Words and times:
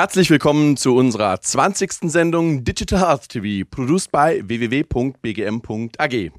Herzlich 0.00 0.30
willkommen 0.30 0.78
zu 0.78 0.96
unserer 0.96 1.42
20. 1.42 2.10
Sendung 2.10 2.64
Digital 2.64 3.00
Health 3.00 3.28
TV, 3.28 3.68
produced 3.70 4.10
by 4.10 4.40
www.bgm.ag. 4.42 6.32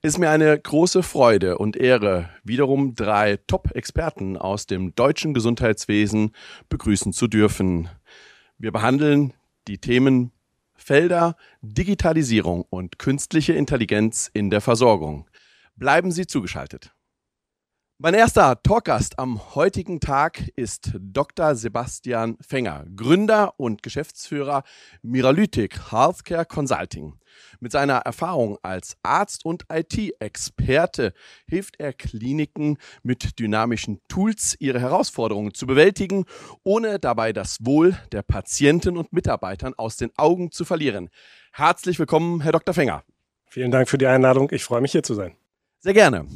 Ist 0.00 0.18
mir 0.18 0.30
eine 0.30 0.58
große 0.58 1.02
Freude 1.02 1.58
und 1.58 1.76
Ehre, 1.76 2.30
wiederum 2.42 2.94
drei 2.94 3.36
Top-Experten 3.48 4.38
aus 4.38 4.64
dem 4.64 4.94
deutschen 4.94 5.34
Gesundheitswesen 5.34 6.30
begrüßen 6.70 7.12
zu 7.12 7.26
dürfen. 7.26 7.90
Wir 8.56 8.72
behandeln 8.72 9.34
die 9.68 9.76
Themen 9.76 10.32
Felder, 10.74 11.36
Digitalisierung 11.60 12.64
und 12.70 12.98
künstliche 12.98 13.52
Intelligenz 13.52 14.30
in 14.32 14.48
der 14.48 14.62
Versorgung. 14.62 15.28
Bleiben 15.76 16.12
Sie 16.12 16.26
zugeschaltet. 16.26 16.95
Mein 17.98 18.12
erster 18.12 18.62
Talkgast 18.62 19.18
am 19.18 19.54
heutigen 19.54 20.00
Tag 20.00 20.48
ist 20.54 20.90
Dr. 21.00 21.54
Sebastian 21.54 22.36
Fenger, 22.46 22.84
Gründer 22.94 23.54
und 23.56 23.82
Geschäftsführer 23.82 24.64
Miralytic 25.00 25.90
Healthcare 25.90 26.44
Consulting. 26.44 27.14
Mit 27.58 27.72
seiner 27.72 28.00
Erfahrung 28.00 28.58
als 28.60 28.98
Arzt 29.02 29.46
und 29.46 29.64
IT-Experte 29.72 31.14
hilft 31.48 31.80
er 31.80 31.94
Kliniken 31.94 32.76
mit 33.02 33.38
dynamischen 33.38 34.02
Tools, 34.08 34.56
ihre 34.58 34.78
Herausforderungen 34.78 35.54
zu 35.54 35.66
bewältigen, 35.66 36.26
ohne 36.64 36.98
dabei 36.98 37.32
das 37.32 37.56
Wohl 37.62 37.96
der 38.12 38.20
Patienten 38.20 38.98
und 38.98 39.14
Mitarbeitern 39.14 39.72
aus 39.78 39.96
den 39.96 40.10
Augen 40.18 40.52
zu 40.52 40.66
verlieren. 40.66 41.08
Herzlich 41.50 41.98
willkommen, 41.98 42.42
Herr 42.42 42.52
Dr. 42.52 42.74
Fenger. 42.74 43.04
Vielen 43.46 43.70
Dank 43.70 43.88
für 43.88 43.96
die 43.96 44.06
Einladung. 44.06 44.50
Ich 44.52 44.64
freue 44.64 44.82
mich 44.82 44.92
hier 44.92 45.02
zu 45.02 45.14
sein. 45.14 45.34
Sehr 45.78 45.94
gerne. 45.94 46.26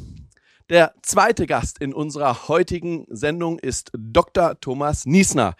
Der 0.71 0.93
zweite 1.01 1.47
Gast 1.47 1.79
in 1.79 1.93
unserer 1.93 2.47
heutigen 2.47 3.05
Sendung 3.09 3.59
ist 3.59 3.91
Dr. 3.93 4.57
Thomas 4.61 5.05
Niesner, 5.05 5.55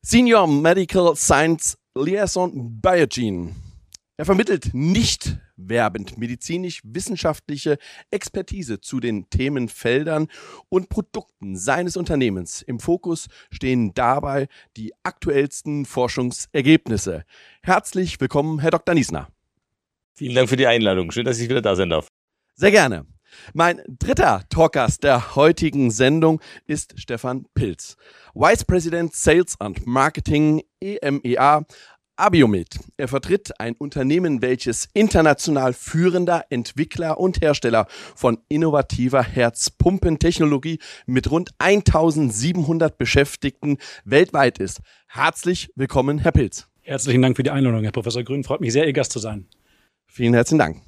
Senior 0.00 0.46
Medical 0.46 1.14
Science 1.16 1.76
Liaison 1.94 2.80
Biogene. 2.80 3.54
Er 4.16 4.24
vermittelt 4.24 4.70
nicht 4.72 5.36
werbend 5.56 6.16
medizinisch-wissenschaftliche 6.16 7.76
Expertise 8.10 8.80
zu 8.80 9.00
den 9.00 9.28
Themenfeldern 9.28 10.28
und 10.70 10.88
Produkten 10.88 11.54
seines 11.54 11.98
Unternehmens. 11.98 12.62
Im 12.62 12.80
Fokus 12.80 13.26
stehen 13.50 13.92
dabei 13.92 14.48
die 14.78 14.94
aktuellsten 15.02 15.84
Forschungsergebnisse. 15.84 17.26
Herzlich 17.62 18.18
willkommen, 18.18 18.60
Herr 18.60 18.70
Dr. 18.70 18.94
Niesner. 18.94 19.28
Vielen 20.14 20.34
Dank 20.34 20.48
für 20.48 20.56
die 20.56 20.66
Einladung. 20.66 21.10
Schön, 21.10 21.26
dass 21.26 21.38
ich 21.38 21.50
wieder 21.50 21.60
da 21.60 21.76
sein 21.76 21.90
darf. 21.90 22.08
Sehr 22.54 22.70
gerne. 22.70 23.04
Mein 23.54 23.82
dritter 23.86 24.42
Talkgast 24.48 25.04
der 25.04 25.36
heutigen 25.36 25.90
Sendung 25.90 26.40
ist 26.66 26.94
Stefan 27.00 27.46
Pilz, 27.54 27.96
Vice 28.34 28.64
President 28.64 29.14
Sales 29.14 29.54
and 29.60 29.86
Marketing 29.86 30.62
EMEA 30.80 31.64
Abiomed. 32.18 32.80
Er 32.96 33.06
vertritt 33.06 33.60
ein 33.60 33.74
Unternehmen, 33.76 34.42
welches 34.42 34.88
international 34.92 35.72
führender 35.72 36.44
Entwickler 36.50 37.20
und 37.20 37.40
Hersteller 37.40 37.86
von 38.16 38.38
innovativer 38.48 39.22
Herzpumpentechnologie 39.22 40.80
mit 41.06 41.30
rund 41.30 41.50
1700 41.58 42.98
Beschäftigten 42.98 43.78
weltweit 44.04 44.58
ist. 44.58 44.80
Herzlich 45.06 45.70
willkommen, 45.76 46.18
Herr 46.18 46.32
Pilz. 46.32 46.66
Herzlichen 46.82 47.22
Dank 47.22 47.36
für 47.36 47.44
die 47.44 47.50
Einladung, 47.50 47.84
Herr 47.84 47.92
Professor 47.92 48.24
Grün. 48.24 48.42
Freut 48.42 48.60
mich 48.60 48.72
sehr, 48.72 48.86
Ihr 48.86 48.92
Gast 48.92 49.12
zu 49.12 49.20
sein. 49.20 49.46
Vielen 50.06 50.34
herzlichen 50.34 50.58
Dank. 50.58 50.87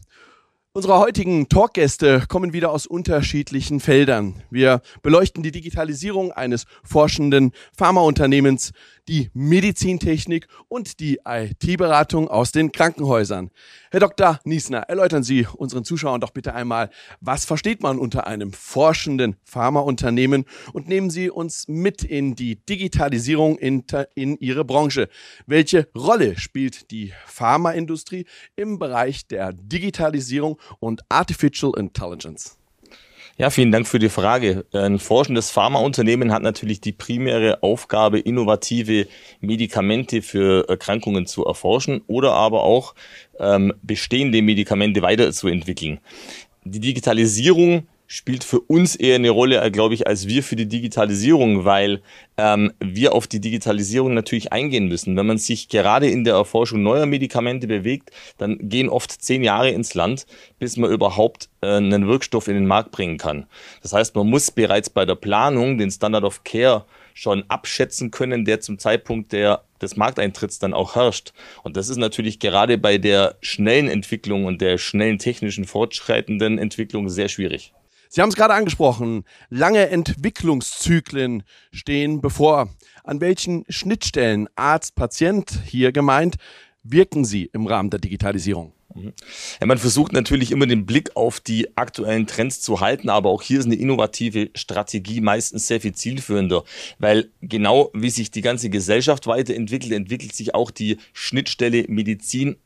Unsere 0.72 1.00
heutigen 1.00 1.48
Talkgäste 1.48 2.22
kommen 2.28 2.52
wieder 2.52 2.70
aus 2.70 2.86
unterschiedlichen 2.86 3.80
Feldern. 3.80 4.40
Wir 4.50 4.82
beleuchten 5.02 5.42
die 5.42 5.50
Digitalisierung 5.50 6.30
eines 6.30 6.64
forschenden 6.84 7.50
Pharmaunternehmens, 7.76 8.70
die 9.08 9.30
Medizintechnik 9.34 10.46
und 10.68 11.00
die 11.00 11.20
IT-Beratung 11.24 12.28
aus 12.28 12.52
den 12.52 12.72
Krankenhäusern. 12.72 13.50
Herr 13.90 14.00
Dr. 14.00 14.40
Niesner, 14.44 14.80
erläutern 14.80 15.22
Sie 15.22 15.46
unseren 15.56 15.84
Zuschauern 15.84 16.20
doch 16.20 16.30
bitte 16.30 16.54
einmal, 16.54 16.90
was 17.20 17.44
versteht 17.44 17.82
man 17.82 17.98
unter 17.98 18.26
einem 18.26 18.52
forschenden 18.52 19.36
Pharmaunternehmen 19.44 20.44
und 20.72 20.88
nehmen 20.88 21.10
Sie 21.10 21.30
uns 21.30 21.66
mit 21.68 22.04
in 22.04 22.34
die 22.34 22.56
Digitalisierung 22.56 23.58
in, 23.58 23.84
in 24.14 24.36
Ihre 24.38 24.64
Branche. 24.64 25.08
Welche 25.46 25.88
Rolle 25.96 26.38
spielt 26.38 26.90
die 26.90 27.12
Pharmaindustrie 27.26 28.26
im 28.56 28.78
Bereich 28.78 29.26
der 29.26 29.52
Digitalisierung 29.52 30.60
und 30.78 31.02
Artificial 31.08 31.72
Intelligence? 31.76 32.59
Ja, 33.40 33.48
vielen 33.48 33.72
Dank 33.72 33.88
für 33.88 33.98
die 33.98 34.10
Frage. 34.10 34.66
Ein 34.74 34.98
forschendes 34.98 35.50
Pharmaunternehmen 35.50 36.30
hat 36.30 36.42
natürlich 36.42 36.82
die 36.82 36.92
primäre 36.92 37.62
Aufgabe, 37.62 38.18
innovative 38.18 39.06
Medikamente 39.40 40.20
für 40.20 40.68
Erkrankungen 40.68 41.24
zu 41.24 41.46
erforschen 41.46 42.02
oder 42.06 42.34
aber 42.34 42.64
auch 42.64 42.94
ähm, 43.38 43.72
bestehende 43.80 44.42
Medikamente 44.42 45.00
weiterzuentwickeln. 45.00 46.00
Die 46.64 46.80
Digitalisierung 46.80 47.86
spielt 48.12 48.42
für 48.42 48.58
uns 48.58 48.96
eher 48.96 49.14
eine 49.14 49.30
Rolle, 49.30 49.60
äh, 49.62 49.70
glaube 49.70 49.94
ich, 49.94 50.08
als 50.08 50.26
wir 50.26 50.42
für 50.42 50.56
die 50.56 50.66
Digitalisierung, 50.66 51.64
weil 51.64 52.02
ähm, 52.36 52.72
wir 52.80 53.14
auf 53.14 53.28
die 53.28 53.40
Digitalisierung 53.40 54.14
natürlich 54.14 54.52
eingehen 54.52 54.88
müssen. 54.88 55.16
Wenn 55.16 55.28
man 55.28 55.38
sich 55.38 55.68
gerade 55.68 56.10
in 56.10 56.24
der 56.24 56.34
Erforschung 56.34 56.82
neuer 56.82 57.06
Medikamente 57.06 57.68
bewegt, 57.68 58.10
dann 58.36 58.58
gehen 58.68 58.88
oft 58.88 59.12
zehn 59.12 59.44
Jahre 59.44 59.70
ins 59.70 59.94
Land, 59.94 60.26
bis 60.58 60.76
man 60.76 60.90
überhaupt 60.90 61.50
äh, 61.60 61.76
einen 61.76 62.08
Wirkstoff 62.08 62.48
in 62.48 62.54
den 62.54 62.66
Markt 62.66 62.90
bringen 62.90 63.16
kann. 63.16 63.46
Das 63.80 63.92
heißt, 63.92 64.16
man 64.16 64.26
muss 64.26 64.50
bereits 64.50 64.90
bei 64.90 65.04
der 65.04 65.14
Planung 65.14 65.78
den 65.78 65.92
Standard 65.92 66.24
of 66.24 66.42
Care 66.42 66.86
schon 67.14 67.44
abschätzen 67.46 68.10
können, 68.10 68.44
der 68.44 68.60
zum 68.60 68.80
Zeitpunkt 68.80 69.30
der, 69.30 69.62
des 69.80 69.94
Markteintritts 69.94 70.58
dann 70.58 70.74
auch 70.74 70.96
herrscht. 70.96 71.32
Und 71.62 71.76
das 71.76 71.88
ist 71.88 71.98
natürlich 71.98 72.40
gerade 72.40 72.76
bei 72.76 72.98
der 72.98 73.36
schnellen 73.40 73.86
Entwicklung 73.86 74.46
und 74.46 74.60
der 74.60 74.78
schnellen 74.78 75.20
technischen 75.20 75.64
fortschreitenden 75.64 76.58
Entwicklung 76.58 77.08
sehr 77.08 77.28
schwierig. 77.28 77.72
Sie 78.12 78.20
haben 78.20 78.30
es 78.30 78.34
gerade 78.34 78.54
angesprochen, 78.54 79.22
lange 79.50 79.88
Entwicklungszyklen 79.88 81.44
stehen 81.70 82.20
bevor. 82.20 82.68
An 83.04 83.20
welchen 83.20 83.64
Schnittstellen 83.68 84.48
Arzt, 84.56 84.96
Patient 84.96 85.48
hier 85.64 85.92
gemeint 85.92 86.34
wirken 86.82 87.24
Sie 87.24 87.48
im 87.52 87.68
Rahmen 87.68 87.88
der 87.88 88.00
Digitalisierung? 88.00 88.72
Mhm. 88.96 89.12
Ja, 89.60 89.66
man 89.68 89.78
versucht 89.78 90.12
natürlich 90.12 90.50
immer 90.50 90.66
den 90.66 90.86
Blick 90.86 91.14
auf 91.14 91.38
die 91.38 91.76
aktuellen 91.76 92.26
Trends 92.26 92.60
zu 92.60 92.80
halten, 92.80 93.10
aber 93.10 93.30
auch 93.30 93.42
hier 93.42 93.60
ist 93.60 93.66
eine 93.66 93.76
innovative 93.76 94.50
Strategie 94.56 95.20
meistens 95.20 95.68
sehr 95.68 95.80
viel 95.80 95.94
zielführender, 95.94 96.64
weil 96.98 97.30
genau 97.40 97.90
wie 97.94 98.10
sich 98.10 98.32
die 98.32 98.42
ganze 98.42 98.70
Gesellschaft 98.70 99.28
weiterentwickelt, 99.28 99.92
entwickelt 99.92 100.34
sich 100.34 100.52
auch 100.56 100.72
die 100.72 100.96
Schnittstelle 101.12 101.84
Medizin 101.86 102.56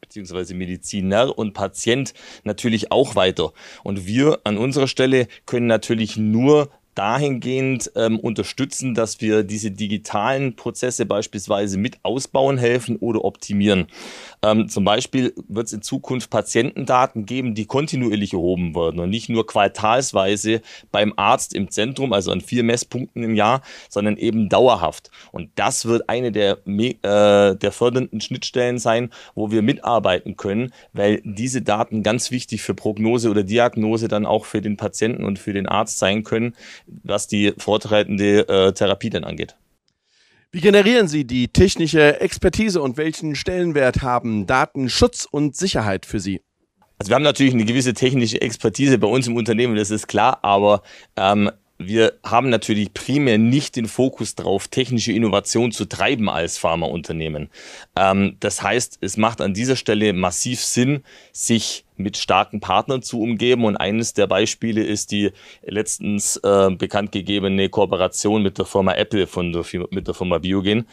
beziehungsweise 0.00 0.54
Mediziner 0.54 1.36
und 1.36 1.52
Patient 1.52 2.14
natürlich 2.44 2.92
auch 2.92 3.14
weiter. 3.14 3.52
Und 3.84 4.06
wir 4.06 4.40
an 4.44 4.58
unserer 4.58 4.88
Stelle 4.88 5.28
können 5.46 5.66
natürlich 5.66 6.16
nur 6.16 6.70
dahingehend 6.98 7.92
ähm, 7.94 8.18
unterstützen, 8.18 8.92
dass 8.92 9.20
wir 9.20 9.44
diese 9.44 9.70
digitalen 9.70 10.56
Prozesse 10.56 11.06
beispielsweise 11.06 11.78
mit 11.78 11.98
ausbauen 12.02 12.58
helfen 12.58 12.96
oder 12.96 13.24
optimieren. 13.24 13.86
Ähm, 14.42 14.68
zum 14.68 14.84
Beispiel 14.84 15.32
wird 15.48 15.68
es 15.68 15.72
in 15.72 15.82
Zukunft 15.82 16.28
Patientendaten 16.28 17.24
geben, 17.24 17.54
die 17.54 17.66
kontinuierlich 17.66 18.32
erhoben 18.32 18.74
werden 18.74 18.98
und 18.98 19.10
nicht 19.10 19.28
nur 19.28 19.46
quartalsweise 19.46 20.60
beim 20.90 21.12
Arzt 21.16 21.54
im 21.54 21.70
Zentrum, 21.70 22.12
also 22.12 22.32
an 22.32 22.40
vier 22.40 22.64
Messpunkten 22.64 23.22
im 23.22 23.36
Jahr, 23.36 23.62
sondern 23.88 24.16
eben 24.16 24.48
dauerhaft. 24.48 25.12
Und 25.30 25.50
das 25.54 25.86
wird 25.86 26.08
eine 26.08 26.32
der, 26.32 26.58
äh, 26.66 27.54
der 27.54 27.70
fördernden 27.70 28.20
Schnittstellen 28.20 28.78
sein, 28.78 29.10
wo 29.36 29.52
wir 29.52 29.62
mitarbeiten 29.62 30.36
können, 30.36 30.72
weil 30.92 31.22
diese 31.24 31.62
Daten 31.62 32.02
ganz 32.02 32.32
wichtig 32.32 32.62
für 32.62 32.74
Prognose 32.74 33.30
oder 33.30 33.44
Diagnose 33.44 34.08
dann 34.08 34.26
auch 34.26 34.46
für 34.46 34.60
den 34.60 34.76
Patienten 34.76 35.24
und 35.24 35.38
für 35.38 35.52
den 35.52 35.68
Arzt 35.68 35.98
sein 36.00 36.24
können, 36.24 36.54
was 37.02 37.28
die 37.28 37.52
fortschreitende 37.58 38.48
äh, 38.48 38.72
Therapie 38.72 39.10
dann 39.10 39.24
angeht. 39.24 39.56
Wie 40.50 40.60
generieren 40.60 41.08
Sie 41.08 41.26
die 41.26 41.48
technische 41.48 42.20
Expertise 42.20 42.80
und 42.80 42.96
welchen 42.96 43.34
Stellenwert 43.34 44.00
haben 44.00 44.46
Datenschutz 44.46 45.26
und 45.30 45.56
Sicherheit 45.56 46.06
für 46.06 46.20
Sie? 46.20 46.40
Also 46.98 47.10
wir 47.10 47.16
haben 47.16 47.22
natürlich 47.22 47.54
eine 47.54 47.64
gewisse 47.64 47.92
technische 47.92 48.40
Expertise 48.40 48.98
bei 48.98 49.06
uns 49.06 49.26
im 49.26 49.36
Unternehmen, 49.36 49.76
das 49.76 49.90
ist 49.90 50.08
klar, 50.08 50.38
aber 50.42 50.82
ähm, 51.16 51.50
wir 51.78 52.14
haben 52.24 52.50
natürlich 52.50 52.92
primär 52.92 53.38
nicht 53.38 53.76
den 53.76 53.86
Fokus 53.86 54.34
darauf, 54.34 54.66
technische 54.66 55.12
Innovation 55.12 55.70
zu 55.70 55.84
treiben 55.84 56.28
als 56.28 56.58
Pharmaunternehmen. 56.58 57.50
Ähm, 57.96 58.36
das 58.40 58.62
heißt, 58.62 58.98
es 59.00 59.16
macht 59.16 59.40
an 59.40 59.54
dieser 59.54 59.76
Stelle 59.76 60.12
massiv 60.12 60.60
Sinn, 60.60 61.04
sich 61.32 61.84
mit 61.96 62.16
starken 62.16 62.60
Partnern 62.60 63.02
zu 63.02 63.20
umgeben. 63.20 63.64
Und 63.64 63.76
eines 63.76 64.12
der 64.12 64.26
Beispiele 64.26 64.82
ist 64.82 65.12
die 65.12 65.30
letztens 65.62 66.36
äh, 66.38 66.70
bekannt 66.70 67.12
gegebene 67.12 67.68
Kooperation 67.68 68.42
mit 68.42 68.58
der 68.58 68.66
Firma 68.66 68.94
Apple 68.94 69.28
von 69.28 69.52
der, 69.52 69.64
mit 69.90 70.08
der 70.08 70.14
Firma 70.14 70.38
Biogen. 70.38 70.86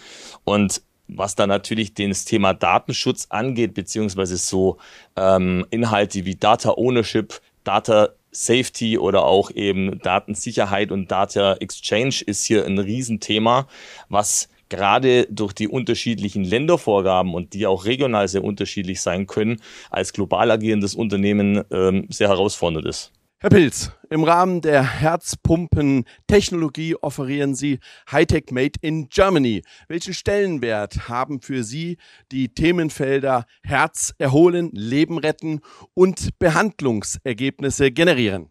Und 0.44 0.84
was 1.08 1.36
dann 1.36 1.50
natürlich 1.50 1.94
das 1.94 2.26
Thema 2.26 2.54
Datenschutz 2.54 3.28
angeht, 3.30 3.74
beziehungsweise 3.74 4.38
so 4.38 4.78
ähm, 5.16 5.66
Inhalte 5.70 6.26
wie 6.26 6.36
Data 6.36 6.72
Ownership, 6.72 7.40
Data 7.64 8.10
Safety 8.36 8.98
oder 8.98 9.26
auch 9.26 9.52
eben 9.52 10.00
Datensicherheit 10.00 10.92
und 10.92 11.10
Data 11.10 11.56
Exchange 11.56 12.22
ist 12.26 12.46
hier 12.46 12.66
ein 12.66 12.78
Riesenthema, 12.78 13.68
was 14.10 14.50
gerade 14.70 15.28
durch 15.30 15.54
die 15.54 15.68
unterschiedlichen 15.68 16.44
Ländervorgaben 16.44 17.34
und 17.34 17.54
die 17.54 17.68
auch 17.68 17.86
regional 17.86 18.28
sehr 18.28 18.44
unterschiedlich 18.44 19.02
sein 19.02 19.28
können, 19.28 19.62
als 19.90 20.14
global 20.14 20.52
agierendes 20.52 20.96
Unternehmen 20.96 21.64
ähm, 21.72 22.08
sehr 22.10 22.30
herausfordernd 22.30 22.86
ist. 22.86 23.12
Herr 23.46 23.52
Pilz, 23.52 23.92
im 24.10 24.24
Rahmen 24.24 24.62
der 24.62 24.82
Herzpumpen-Technologie 25.02 26.96
offerieren 26.96 27.54
Sie 27.54 27.78
Hightech 28.12 28.46
Made 28.50 28.80
in 28.82 29.08
Germany. 29.10 29.62
Welchen 29.88 30.16
Stellenwert 30.16 31.08
haben 31.10 31.42
für 31.42 31.64
Sie 31.64 31.98
die 32.32 32.50
Themenfelder 32.50 33.46
Herz 33.62 34.16
erholen, 34.18 34.72
Leben 34.74 35.20
retten 35.20 35.62
und 35.94 36.40
Behandlungsergebnisse 36.40 37.92
generieren? 37.92 38.48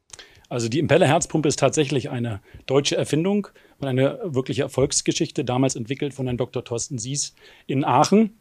Also 0.49 0.69
die 0.69 0.79
Impeller 0.79 1.09
Herzpumpe 1.09 1.49
ist 1.49 1.59
tatsächlich 1.59 2.11
eine 2.11 2.41
deutsche 2.67 2.97
Erfindung 2.97 3.49
und 3.81 3.89
eine 3.89 4.21
wirkliche 4.23 4.63
Erfolgsgeschichte, 4.63 5.45
damals 5.45 5.75
entwickelt 5.75 6.15
von 6.15 6.27
Herrn 6.27 6.37
Dr. 6.37 6.63
Thorsten 6.63 6.99
Sies 6.99 7.35
in 7.67 7.85
Aachen. 7.85 8.39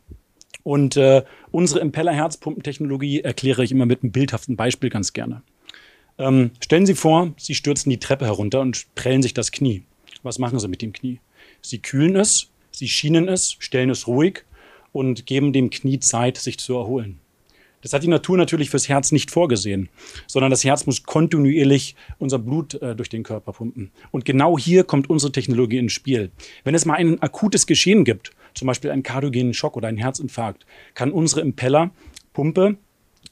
Und 0.61 0.97
äh, 0.97 1.23
unsere 1.50 1.79
Impeller 1.79 2.13
Herzpumpentechnologie 2.13 3.21
erkläre 3.21 3.63
ich 3.63 3.71
immer 3.71 3.88
mit 3.88 4.03
einem 4.03 4.11
bildhaften 4.11 4.55
Beispiel 4.55 4.91
ganz 4.91 5.13
gerne. 5.13 5.41
Ähm, 6.18 6.51
stellen 6.63 6.86
Sie 6.86 6.95
vor, 6.95 7.33
Sie 7.38 7.56
stürzen 7.56 7.89
die 7.89 8.00
Treppe 8.00 8.25
herunter 8.25 8.62
und 8.62 8.86
prellen 8.95 9.21
sich 9.21 9.33
das 9.33 9.51
Knie. 9.51 9.83
Was 10.21 10.39
machen 10.39 10.60
Sie 10.60 10.68
mit 10.68 10.81
dem 10.81 10.94
Knie? 10.94 11.19
Sie 11.62 11.80
kühlen 11.80 12.15
es, 12.15 12.50
Sie 12.71 12.88
schienen 12.88 13.27
es, 13.27 13.56
stellen 13.60 13.89
es 13.89 14.07
ruhig 14.07 14.44
und 14.92 15.25
geben 15.25 15.54
dem 15.54 15.69
Knie 15.69 16.00
Zeit, 16.00 16.38
sich 16.38 16.60
zu 16.60 16.75
erholen. 16.75 17.19
Das 17.81 17.92
hat 17.92 18.01
die 18.01 18.07
Natur 18.07 18.38
natürlich 18.38 18.69
fürs 18.69 18.88
Herz 18.88 19.12
nicht 19.12 19.30
vorgesehen, 19.30 19.89
sondern 20.25 20.50
das 20.50 20.63
Herz 20.63 20.86
muss 20.86 21.04
kontinuierlich 21.04 21.95
unser 22.18 22.39
Blut 22.39 22.75
äh, 22.75 22.95
durch 22.95 23.10
den 23.10 23.24
Körper 23.24 23.51
pumpen. 23.51 23.92
Und 24.12 24.24
genau 24.24 24.57
hier 24.57 24.86
kommt 24.86 25.10
unsere 25.10 25.33
Technologie 25.33 25.80
ins 25.80 25.92
Spiel. 25.92 26.31
Wenn 26.63 26.75
es 26.75 26.86
mal 26.86 26.95
ein 26.95 27.21
akutes 27.21 27.68
Geschehen 27.68 28.06
gibt, 28.06 28.31
zum 28.54 28.68
Beispiel 28.68 28.89
einen 28.89 29.04
kardiogenen 29.04 29.54
Schock 29.54 29.75
oder 29.75 29.89
einen 29.89 29.98
Herzinfarkt, 29.98 30.65
kann 30.94 31.12
unsere 31.12 31.42
Impellerpumpe 31.42 32.77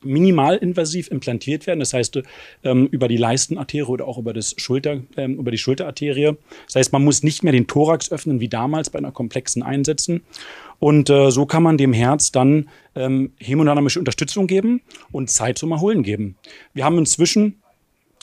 minimalinvasiv 0.03 1.11
implantiert 1.11 1.67
werden, 1.67 1.79
das 1.79 1.93
heißt 1.93 2.21
ähm, 2.63 2.87
über 2.87 3.07
die 3.07 3.17
Leistenarterie 3.17 3.89
oder 3.89 4.07
auch 4.07 4.17
über, 4.17 4.33
das 4.33 4.55
Schulter, 4.57 5.01
ähm, 5.17 5.35
über 5.35 5.51
die 5.51 5.57
Schulterarterie. 5.57 6.37
Das 6.65 6.75
heißt, 6.75 6.93
man 6.93 7.03
muss 7.03 7.23
nicht 7.23 7.43
mehr 7.43 7.53
den 7.53 7.67
Thorax 7.67 8.11
öffnen 8.11 8.39
wie 8.39 8.49
damals 8.49 8.89
bei 8.89 8.99
einer 8.99 9.11
komplexen 9.11 9.63
Einsetzen. 9.63 10.21
Und 10.79 11.09
äh, 11.09 11.29
so 11.29 11.45
kann 11.45 11.61
man 11.61 11.77
dem 11.77 11.93
Herz 11.93 12.31
dann 12.31 12.69
ähm, 12.95 13.33
hämodynamische 13.37 13.99
Unterstützung 13.99 14.47
geben 14.47 14.81
und 15.11 15.29
Zeit 15.29 15.57
zum 15.57 15.71
Erholen 15.71 16.01
geben. 16.01 16.35
Wir 16.73 16.85
haben 16.85 16.97
inzwischen 16.97 17.61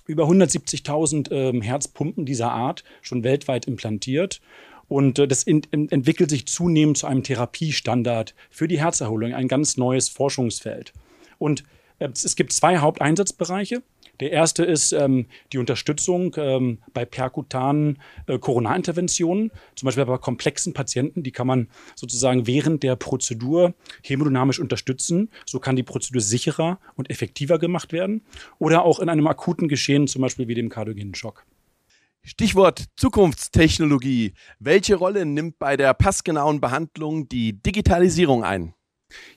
über 0.06 0.25
170.000 0.25 1.31
ähm, 1.31 1.62
Herzpumpen 1.62 2.26
dieser 2.26 2.50
Art 2.50 2.82
schon 3.03 3.23
weltweit 3.23 3.67
implantiert. 3.67 4.41
Und 4.88 5.19
äh, 5.19 5.29
das 5.29 5.44
entwickelt 5.44 6.31
sich 6.31 6.47
zunehmend 6.47 6.97
zu 6.97 7.06
einem 7.06 7.23
Therapiestandard 7.23 8.35
für 8.50 8.67
die 8.67 8.81
Herzerholung, 8.81 9.35
ein 9.35 9.47
ganz 9.47 9.76
neues 9.76 10.09
Forschungsfeld. 10.09 10.93
Und 11.38 11.64
äh, 11.99 12.08
es 12.12 12.37
gibt 12.37 12.52
zwei 12.52 12.79
Haupteinsatzbereiche. 12.79 13.82
Der 14.20 14.32
erste 14.32 14.64
ist 14.64 14.93
ähm, 14.93 15.26
die 15.52 15.58
Unterstützung 15.58 16.35
ähm, 16.37 16.79
bei 16.93 17.05
perkutanen 17.05 18.00
äh, 18.26 18.38
Coronarinterventionen, 18.38 19.52
zum 19.76 19.87
Beispiel 19.87 20.06
bei 20.06 20.19
komplexen 20.19 20.75
Patienten. 20.75 21.23
Die 21.23 21.31
kann 21.31 21.46
man 21.46 21.69
sozusagen 21.94 22.46
während 22.46 22.82
der 22.82 22.96
Prozedur 22.96 23.75
hemodynamisch 24.02 24.58
unterstützen. 24.58 25.31
So 25.46 25.61
kann 25.61 25.76
die 25.76 25.85
Prozedur 25.85 26.20
sicherer 26.20 26.81
und 26.96 27.11
effektiver 27.11 27.58
gemacht 27.58 27.93
werden. 27.93 28.23
Oder 28.58 28.85
auch 28.85 28.99
in 28.99 29.08
einem 29.08 29.29
akuten 29.29 29.69
Geschehen, 29.69 30.08
zum 30.08 30.23
Beispiel 30.23 30.49
wie 30.49 30.55
dem 30.55 30.69
kardiogenen 30.69 31.14
Schock. 31.14 31.44
Stichwort 32.25 32.87
Zukunftstechnologie. 32.96 34.35
Welche 34.58 34.96
Rolle 34.96 35.25
nimmt 35.25 35.58
bei 35.61 35.76
der 35.76 35.94
passgenauen 35.94 36.61
Behandlung 36.61 37.29
die 37.29 37.62
Digitalisierung 37.62 38.43
ein? 38.43 38.75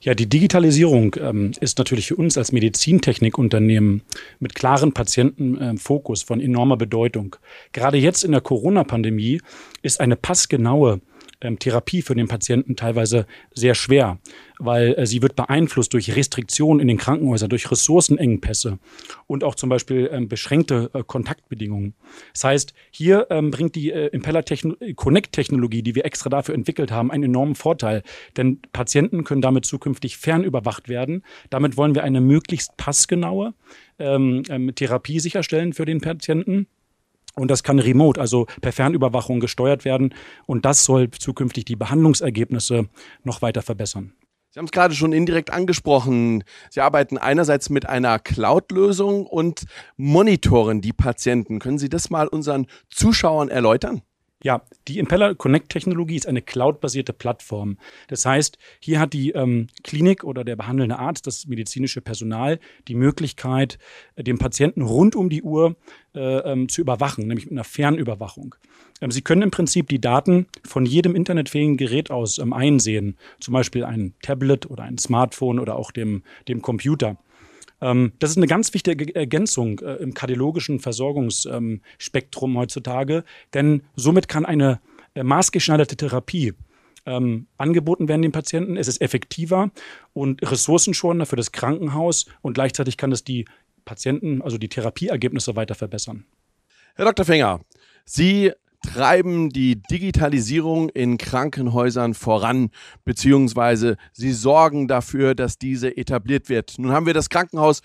Ja, 0.00 0.14
die 0.14 0.28
Digitalisierung 0.28 1.16
ähm, 1.18 1.52
ist 1.60 1.78
natürlich 1.78 2.08
für 2.08 2.16
uns 2.16 2.36
als 2.36 2.52
Medizintechnikunternehmen 2.52 4.02
mit 4.40 4.54
klaren 4.54 4.92
Patientenfokus 4.92 6.22
äh, 6.22 6.26
von 6.26 6.40
enormer 6.40 6.76
Bedeutung. 6.76 7.36
Gerade 7.72 7.98
jetzt 7.98 8.24
in 8.24 8.32
der 8.32 8.40
Corona-Pandemie 8.40 9.40
ist 9.82 10.00
eine 10.00 10.16
passgenaue 10.16 11.00
ähm, 11.42 11.58
Therapie 11.58 12.02
für 12.02 12.14
den 12.14 12.28
Patienten 12.28 12.76
teilweise 12.76 13.26
sehr 13.52 13.74
schwer, 13.74 14.18
weil 14.58 14.94
äh, 14.94 15.06
sie 15.06 15.22
wird 15.22 15.36
beeinflusst 15.36 15.92
durch 15.92 16.14
Restriktionen 16.16 16.80
in 16.80 16.88
den 16.88 16.98
Krankenhäusern, 16.98 17.50
durch 17.50 17.70
Ressourcenengpässe 17.70 18.78
und 19.26 19.44
auch 19.44 19.54
zum 19.54 19.68
Beispiel 19.68 20.08
ähm, 20.12 20.28
beschränkte 20.28 20.90
äh, 20.94 21.02
Kontaktbedingungen. 21.02 21.94
Das 22.32 22.44
heißt, 22.44 22.74
hier 22.90 23.26
ähm, 23.30 23.50
bringt 23.50 23.74
die 23.74 23.90
äh, 23.90 24.06
Impeller 24.08 24.42
Connect-Technologie, 24.96 25.82
die 25.82 25.94
wir 25.94 26.04
extra 26.04 26.30
dafür 26.30 26.54
entwickelt 26.54 26.90
haben, 26.90 27.10
einen 27.10 27.24
enormen 27.24 27.54
Vorteil, 27.54 28.02
denn 28.36 28.60
Patienten 28.72 29.24
können 29.24 29.42
damit 29.42 29.66
zukünftig 29.66 30.16
fernüberwacht 30.16 30.88
werden. 30.88 31.22
Damit 31.50 31.76
wollen 31.76 31.94
wir 31.94 32.04
eine 32.04 32.20
möglichst 32.20 32.76
passgenaue 32.76 33.54
ähm, 33.98 34.42
ähm 34.48 34.74
Therapie 34.74 35.20
sicherstellen 35.20 35.72
für 35.72 35.84
den 35.84 36.00
Patienten. 36.00 36.66
Und 37.34 37.50
das 37.50 37.62
kann 37.62 37.78
remote, 37.78 38.20
also 38.20 38.46
per 38.60 38.72
Fernüberwachung 38.72 39.40
gesteuert 39.40 39.84
werden. 39.84 40.14
Und 40.46 40.64
das 40.64 40.84
soll 40.84 41.10
zukünftig 41.10 41.64
die 41.64 41.76
Behandlungsergebnisse 41.76 42.88
noch 43.24 43.42
weiter 43.42 43.62
verbessern. 43.62 44.12
Sie 44.50 44.58
haben 44.58 44.66
es 44.66 44.72
gerade 44.72 44.94
schon 44.94 45.14
indirekt 45.14 45.50
angesprochen. 45.50 46.44
Sie 46.68 46.82
arbeiten 46.82 47.16
einerseits 47.16 47.70
mit 47.70 47.88
einer 47.88 48.18
Cloud-Lösung 48.18 49.26
und 49.26 49.64
monitoren 49.96 50.82
die 50.82 50.92
Patienten. 50.92 51.58
Können 51.58 51.78
Sie 51.78 51.88
das 51.88 52.10
mal 52.10 52.28
unseren 52.28 52.66
Zuschauern 52.90 53.48
erläutern? 53.48 54.02
Ja, 54.42 54.62
die 54.88 54.98
Impeller 54.98 55.34
Connect 55.36 55.68
Technologie 55.68 56.16
ist 56.16 56.26
eine 56.26 56.42
cloudbasierte 56.42 57.12
Plattform. 57.12 57.78
Das 58.08 58.26
heißt, 58.26 58.58
hier 58.80 58.98
hat 58.98 59.12
die 59.12 59.30
ähm, 59.30 59.68
Klinik 59.84 60.24
oder 60.24 60.42
der 60.42 60.56
behandelnde 60.56 60.98
Arzt, 60.98 61.28
das 61.28 61.46
medizinische 61.46 62.00
Personal, 62.00 62.58
die 62.88 62.96
Möglichkeit, 62.96 63.78
äh, 64.16 64.24
den 64.24 64.38
Patienten 64.38 64.82
rund 64.82 65.14
um 65.14 65.30
die 65.30 65.42
Uhr 65.42 65.76
äh, 66.14 66.38
ähm, 66.38 66.68
zu 66.68 66.80
überwachen, 66.80 67.28
nämlich 67.28 67.46
mit 67.46 67.52
einer 67.52 67.64
Fernüberwachung. 67.64 68.56
Ähm, 69.00 69.12
Sie 69.12 69.22
können 69.22 69.42
im 69.42 69.50
Prinzip 69.52 69.88
die 69.88 70.00
Daten 70.00 70.46
von 70.64 70.86
jedem 70.86 71.14
internetfähigen 71.14 71.76
Gerät 71.76 72.10
aus 72.10 72.38
ähm, 72.38 72.52
einsehen, 72.52 73.16
zum 73.38 73.54
Beispiel 73.54 73.84
ein 73.84 74.14
Tablet 74.22 74.68
oder 74.68 74.82
ein 74.82 74.98
Smartphone 74.98 75.60
oder 75.60 75.76
auch 75.76 75.92
dem, 75.92 76.24
dem 76.48 76.62
Computer. 76.62 77.16
Ähm, 77.82 78.12
das 78.20 78.30
ist 78.30 78.36
eine 78.36 78.46
ganz 78.46 78.72
wichtige 78.72 79.14
Ergänzung 79.14 79.80
äh, 79.80 79.96
im 79.96 80.14
kardiologischen 80.14 80.78
Versorgungsspektrum 80.78 82.56
heutzutage, 82.56 83.24
denn 83.52 83.82
somit 83.96 84.28
kann 84.28 84.46
eine 84.46 84.80
äh, 85.14 85.24
maßgeschneiderte 85.24 85.96
Therapie 85.96 86.54
ähm, 87.04 87.48
angeboten 87.58 88.06
werden 88.06 88.22
den 88.22 88.32
Patienten. 88.32 88.76
Es 88.76 88.86
ist 88.86 89.02
effektiver 89.02 89.72
und 90.12 90.48
ressourcenschonender 90.48 91.26
für 91.26 91.36
das 91.36 91.50
Krankenhaus 91.50 92.26
und 92.40 92.54
gleichzeitig 92.54 92.96
kann 92.96 93.10
es 93.10 93.24
die 93.24 93.44
Patienten, 93.84 94.40
also 94.40 94.58
die 94.58 94.68
Therapieergebnisse 94.68 95.56
weiter 95.56 95.74
verbessern. 95.74 96.24
Herr 96.94 97.06
Dr. 97.06 97.26
Fenger, 97.26 97.60
Sie 98.04 98.52
treiben 98.82 99.50
die 99.50 99.80
Digitalisierung 99.80 100.88
in 100.90 101.18
Krankenhäusern 101.18 102.14
voran, 102.14 102.70
beziehungsweise 103.04 103.96
sie 104.12 104.32
sorgen 104.32 104.88
dafür, 104.88 105.34
dass 105.34 105.58
diese 105.58 105.96
etabliert 105.96 106.48
wird. 106.48 106.78
Nun 106.78 106.92
haben 106.92 107.06
wir 107.06 107.14
das 107.14 107.30
Krankenhaus 107.30 107.80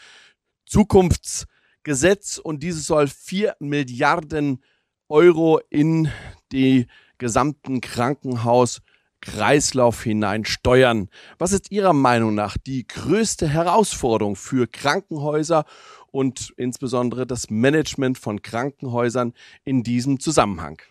Zukunftsgesetz 0.65 2.37
und 2.37 2.61
dieses 2.63 2.85
soll 2.85 3.07
4 3.07 3.55
Milliarden 3.59 4.61
Euro 5.09 5.59
in 5.69 6.09
die 6.51 6.87
gesamten 7.17 7.79
Krankenhauskreislauf 7.81 10.03
hinein 10.03 10.45
steuern. 10.45 11.09
Was 11.37 11.53
ist 11.53 11.71
Ihrer 11.71 11.93
Meinung 11.93 12.35
nach 12.35 12.57
die 12.57 12.85
größte 12.85 13.47
Herausforderung 13.47 14.35
für 14.35 14.67
Krankenhäuser 14.67 15.63
und 16.17 16.51
insbesondere 16.57 17.27
das 17.27 17.51
Management 17.51 18.17
von 18.17 18.41
Krankenhäusern 18.41 19.35
in 19.63 19.83
diesem 19.83 20.19
Zusammenhang? 20.19 20.81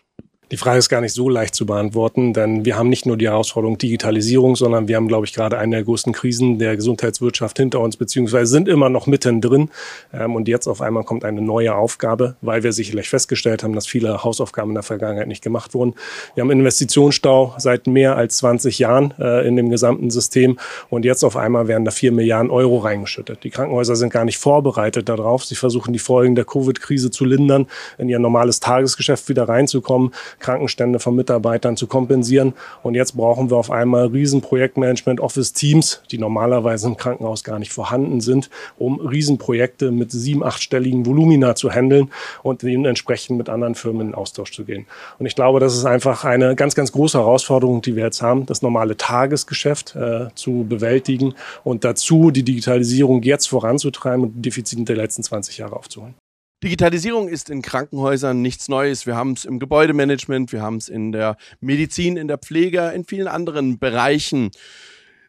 Die 0.49 0.55
Frage 0.55 0.79
ist 0.79 0.87
gar 0.87 1.01
nicht 1.01 1.13
so 1.13 1.27
leicht 1.27 1.55
zu 1.55 1.65
beantworten, 1.65 2.31
denn 2.31 2.63
wir 2.63 2.77
haben 2.77 2.87
nicht 2.87 3.05
nur 3.05 3.17
die 3.17 3.27
Herausforderung 3.27 3.77
Digitalisierung, 3.77 4.55
sondern 4.55 4.87
wir 4.87 4.95
haben, 4.95 5.09
glaube 5.09 5.25
ich, 5.25 5.33
gerade 5.33 5.57
eine 5.57 5.75
der 5.75 5.83
größten 5.83 6.13
Krisen 6.13 6.57
der 6.57 6.77
Gesundheitswirtschaft 6.77 7.57
hinter 7.57 7.81
uns, 7.81 7.97
beziehungsweise 7.97 8.49
sind 8.49 8.69
immer 8.69 8.87
noch 8.87 9.07
mittendrin. 9.07 9.69
Ähm, 10.13 10.35
und 10.35 10.47
jetzt 10.47 10.67
auf 10.67 10.81
einmal 10.81 11.03
kommt 11.03 11.25
eine 11.25 11.41
neue 11.41 11.75
Aufgabe, 11.75 12.37
weil 12.41 12.63
wir 12.63 12.71
sicherlich 12.71 13.09
festgestellt 13.09 13.61
haben, 13.61 13.75
dass 13.75 13.87
viele 13.87 14.23
Hausaufgaben 14.23 14.71
in 14.71 14.75
der 14.75 14.83
Vergangenheit 14.83 15.27
nicht 15.27 15.43
gemacht 15.43 15.73
wurden. 15.73 15.95
Wir 16.35 16.43
haben 16.43 16.51
Investitionsstau 16.51 17.55
seit 17.57 17.87
mehr 17.87 18.15
als 18.15 18.37
20 18.37 18.79
Jahren 18.79 19.13
äh, 19.19 19.45
in 19.45 19.57
dem 19.57 19.69
gesamten 19.69 20.09
System 20.09 20.57
und 20.89 21.03
jetzt 21.03 21.25
auf 21.25 21.35
einmal 21.35 21.67
werden 21.67 21.83
da 21.83 21.91
vier 21.91 22.13
Milliarden 22.13 22.51
Euro 22.51 22.77
reingeschüttet. 22.77 23.43
Die 23.43 23.49
Krankenhäuser 23.49 23.97
sind 23.97 24.13
gar 24.13 24.23
nicht 24.23 24.37
vorbereitet 24.37 25.09
darauf. 25.09 25.43
Sie 25.43 25.55
versuchen 25.55 25.91
die 25.91 25.99
Folgen 25.99 26.35
der 26.35 26.45
Covid-Krise 26.45 27.11
zu 27.11 27.25
lindern, 27.25 27.67
in 27.97 28.07
ihr 28.07 28.19
normales 28.19 28.61
Tagesgeschäft 28.61 29.27
wieder 29.27 29.49
reinzukommen. 29.49 30.13
Krankenstände 30.39 30.99
von 30.99 31.15
Mitarbeitern 31.15 31.77
zu 31.77 31.87
kompensieren. 31.87 32.53
Und 32.83 32.95
jetzt 32.95 33.17
brauchen 33.17 33.49
wir 33.49 33.57
auf 33.57 33.71
einmal 33.71 34.07
riesen 34.07 34.41
Projektmanagement 34.41 35.19
Office 35.19 35.53
Teams, 35.53 36.01
die 36.11 36.17
normalerweise 36.17 36.87
im 36.87 36.97
Krankenhaus 36.97 37.43
gar 37.43 37.59
nicht 37.59 37.71
vorhanden 37.71 38.21
sind, 38.21 38.49
um 38.77 38.99
Riesenprojekte 38.99 39.91
mit 39.91 40.11
sieben, 40.11 40.43
achtstelligen 40.43 41.05
Volumina 41.05 41.55
zu 41.55 41.71
handeln 41.71 42.11
und 42.43 42.61
dementsprechend 42.61 43.37
mit 43.37 43.49
anderen 43.49 43.75
Firmen 43.75 44.09
in 44.09 44.15
Austausch 44.15 44.51
zu 44.51 44.65
gehen. 44.65 44.85
Und 45.19 45.25
ich 45.25 45.35
glaube, 45.35 45.59
das 45.59 45.75
ist 45.75 45.85
einfach 45.85 46.23
eine 46.23 46.55
ganz, 46.55 46.75
ganz 46.75 46.91
große 46.91 47.17
Herausforderung, 47.17 47.81
die 47.81 47.95
wir 47.95 48.03
jetzt 48.03 48.21
haben, 48.21 48.45
das 48.45 48.61
normale 48.61 48.97
Tagesgeschäft 48.97 49.95
äh, 49.95 50.27
zu 50.35 50.65
bewältigen 50.67 51.33
und 51.63 51.83
dazu 51.83 52.31
die 52.31 52.43
Digitalisierung 52.43 53.23
jetzt 53.23 53.47
voranzutreiben 53.47 54.23
und 54.23 54.33
die 54.35 54.41
Defizite 54.41 54.83
der 54.83 54.95
letzten 54.95 55.23
20 55.23 55.57
Jahre 55.57 55.75
aufzuholen. 55.75 56.15
Digitalisierung 56.63 57.27
ist 57.27 57.51
in 57.51 57.61
Krankenhäusern 57.61 58.41
nichts 58.41 58.67
Neues. 58.67 59.05
Wir 59.05 59.15
haben 59.15 59.33
es 59.33 59.45
im 59.45 59.59
Gebäudemanagement, 59.59 60.51
wir 60.51 60.63
haben 60.63 60.77
es 60.77 60.89
in 60.89 61.11
der 61.11 61.37
Medizin, 61.59 62.17
in 62.17 62.27
der 62.27 62.39
Pflege, 62.39 62.91
in 62.95 63.05
vielen 63.05 63.27
anderen 63.27 63.77
Bereichen. 63.77 64.49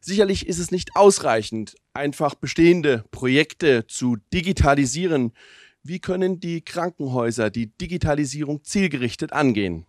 Sicherlich 0.01 0.47
ist 0.49 0.59
es 0.59 0.71
nicht 0.71 0.97
ausreichend, 0.97 1.75
einfach 1.93 2.35
bestehende 2.35 3.05
Projekte 3.11 3.87
zu 3.87 4.17
digitalisieren. 4.33 5.33
Wie 5.89 6.01
können 6.01 6.39
die 6.39 6.61
Krankenhäuser 6.61 7.49
die 7.49 7.69
Digitalisierung 7.69 8.63
zielgerichtet 8.63 9.33
angehen? 9.33 9.87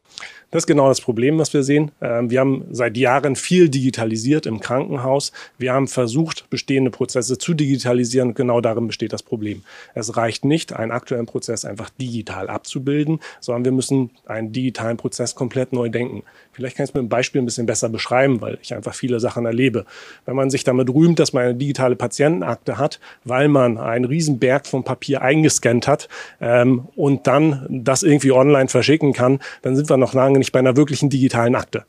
Das 0.50 0.64
ist 0.64 0.68
genau 0.68 0.88
das 0.88 1.02
Problem, 1.02 1.38
was 1.38 1.54
wir 1.54 1.62
sehen. 1.62 1.92
Ähm, 2.00 2.30
wir 2.30 2.40
haben 2.40 2.64
seit 2.72 2.96
Jahren 2.96 3.36
viel 3.36 3.68
digitalisiert 3.68 4.46
im 4.46 4.62
Krankenhaus. 4.62 5.34
Wir 5.58 5.74
haben 5.74 5.90
versucht, 5.90 6.50
bestehende 6.50 6.90
Prozesse 6.90 7.38
zu 7.38 7.54
digitalisieren. 7.54 8.34
Genau 8.34 8.62
darin 8.62 8.88
besteht 8.88 9.12
das 9.12 9.24
Problem. 9.24 9.64
Es 9.94 10.16
reicht 10.16 10.46
nicht, 10.46 10.72
einen 10.72 10.92
aktuellen 10.94 11.26
Prozess 11.26 11.66
einfach 11.66 11.90
digital 11.90 12.50
abzubilden, 12.50 13.20
sondern 13.42 13.66
wir 13.66 13.74
müssen 13.74 14.12
einen 14.26 14.54
digitalen 14.54 14.96
Prozess 14.96 15.36
komplett 15.36 15.74
neu 15.74 15.90
denken. 15.90 16.24
Vielleicht 16.60 16.76
kann 16.76 16.84
ich 16.84 16.90
es 16.90 16.94
mit 16.94 17.00
einem 17.00 17.10
Beispiel 17.10 17.42
ein 17.42 17.46
bisschen 17.46 17.66
besser 17.66 17.88
beschreiben, 17.88 18.42
weil 18.42 18.58
ich 18.62 18.74
einfach 18.74 18.94
viele 18.94 19.22
Sachen 19.22 19.46
erlebe. 19.46 19.86
Wenn 20.26 20.36
man 20.36 20.50
sich 20.50 20.66
damit 20.66 20.94
rühmt, 20.94 21.18
dass 21.18 21.32
man 21.32 21.44
eine 21.44 21.56
digitale 21.56 21.96
Patientenakte 21.96 22.78
hat, 22.78 23.00
weil 23.24 23.48
man 23.48 23.78
einen 23.78 24.04
riesen 24.04 24.40
Berg 24.40 24.68
von 24.68 24.84
Papier 24.84 25.22
eingescannt 25.22 25.88
hat 25.88 26.10
ähm, 26.42 26.90
und 26.98 27.28
dann 27.28 27.66
das 27.70 28.04
irgendwie 28.04 28.34
online 28.34 28.68
verschicken 28.68 29.14
kann, 29.14 29.40
dann 29.62 29.78
sind 29.78 29.90
wir 29.90 29.96
noch 29.96 30.14
lange 30.14 30.38
nicht 30.38 30.52
bei 30.52 30.60
einer 30.60 30.76
wirklichen 30.76 31.10
digitalen 31.10 31.56
Akte. 31.56 31.86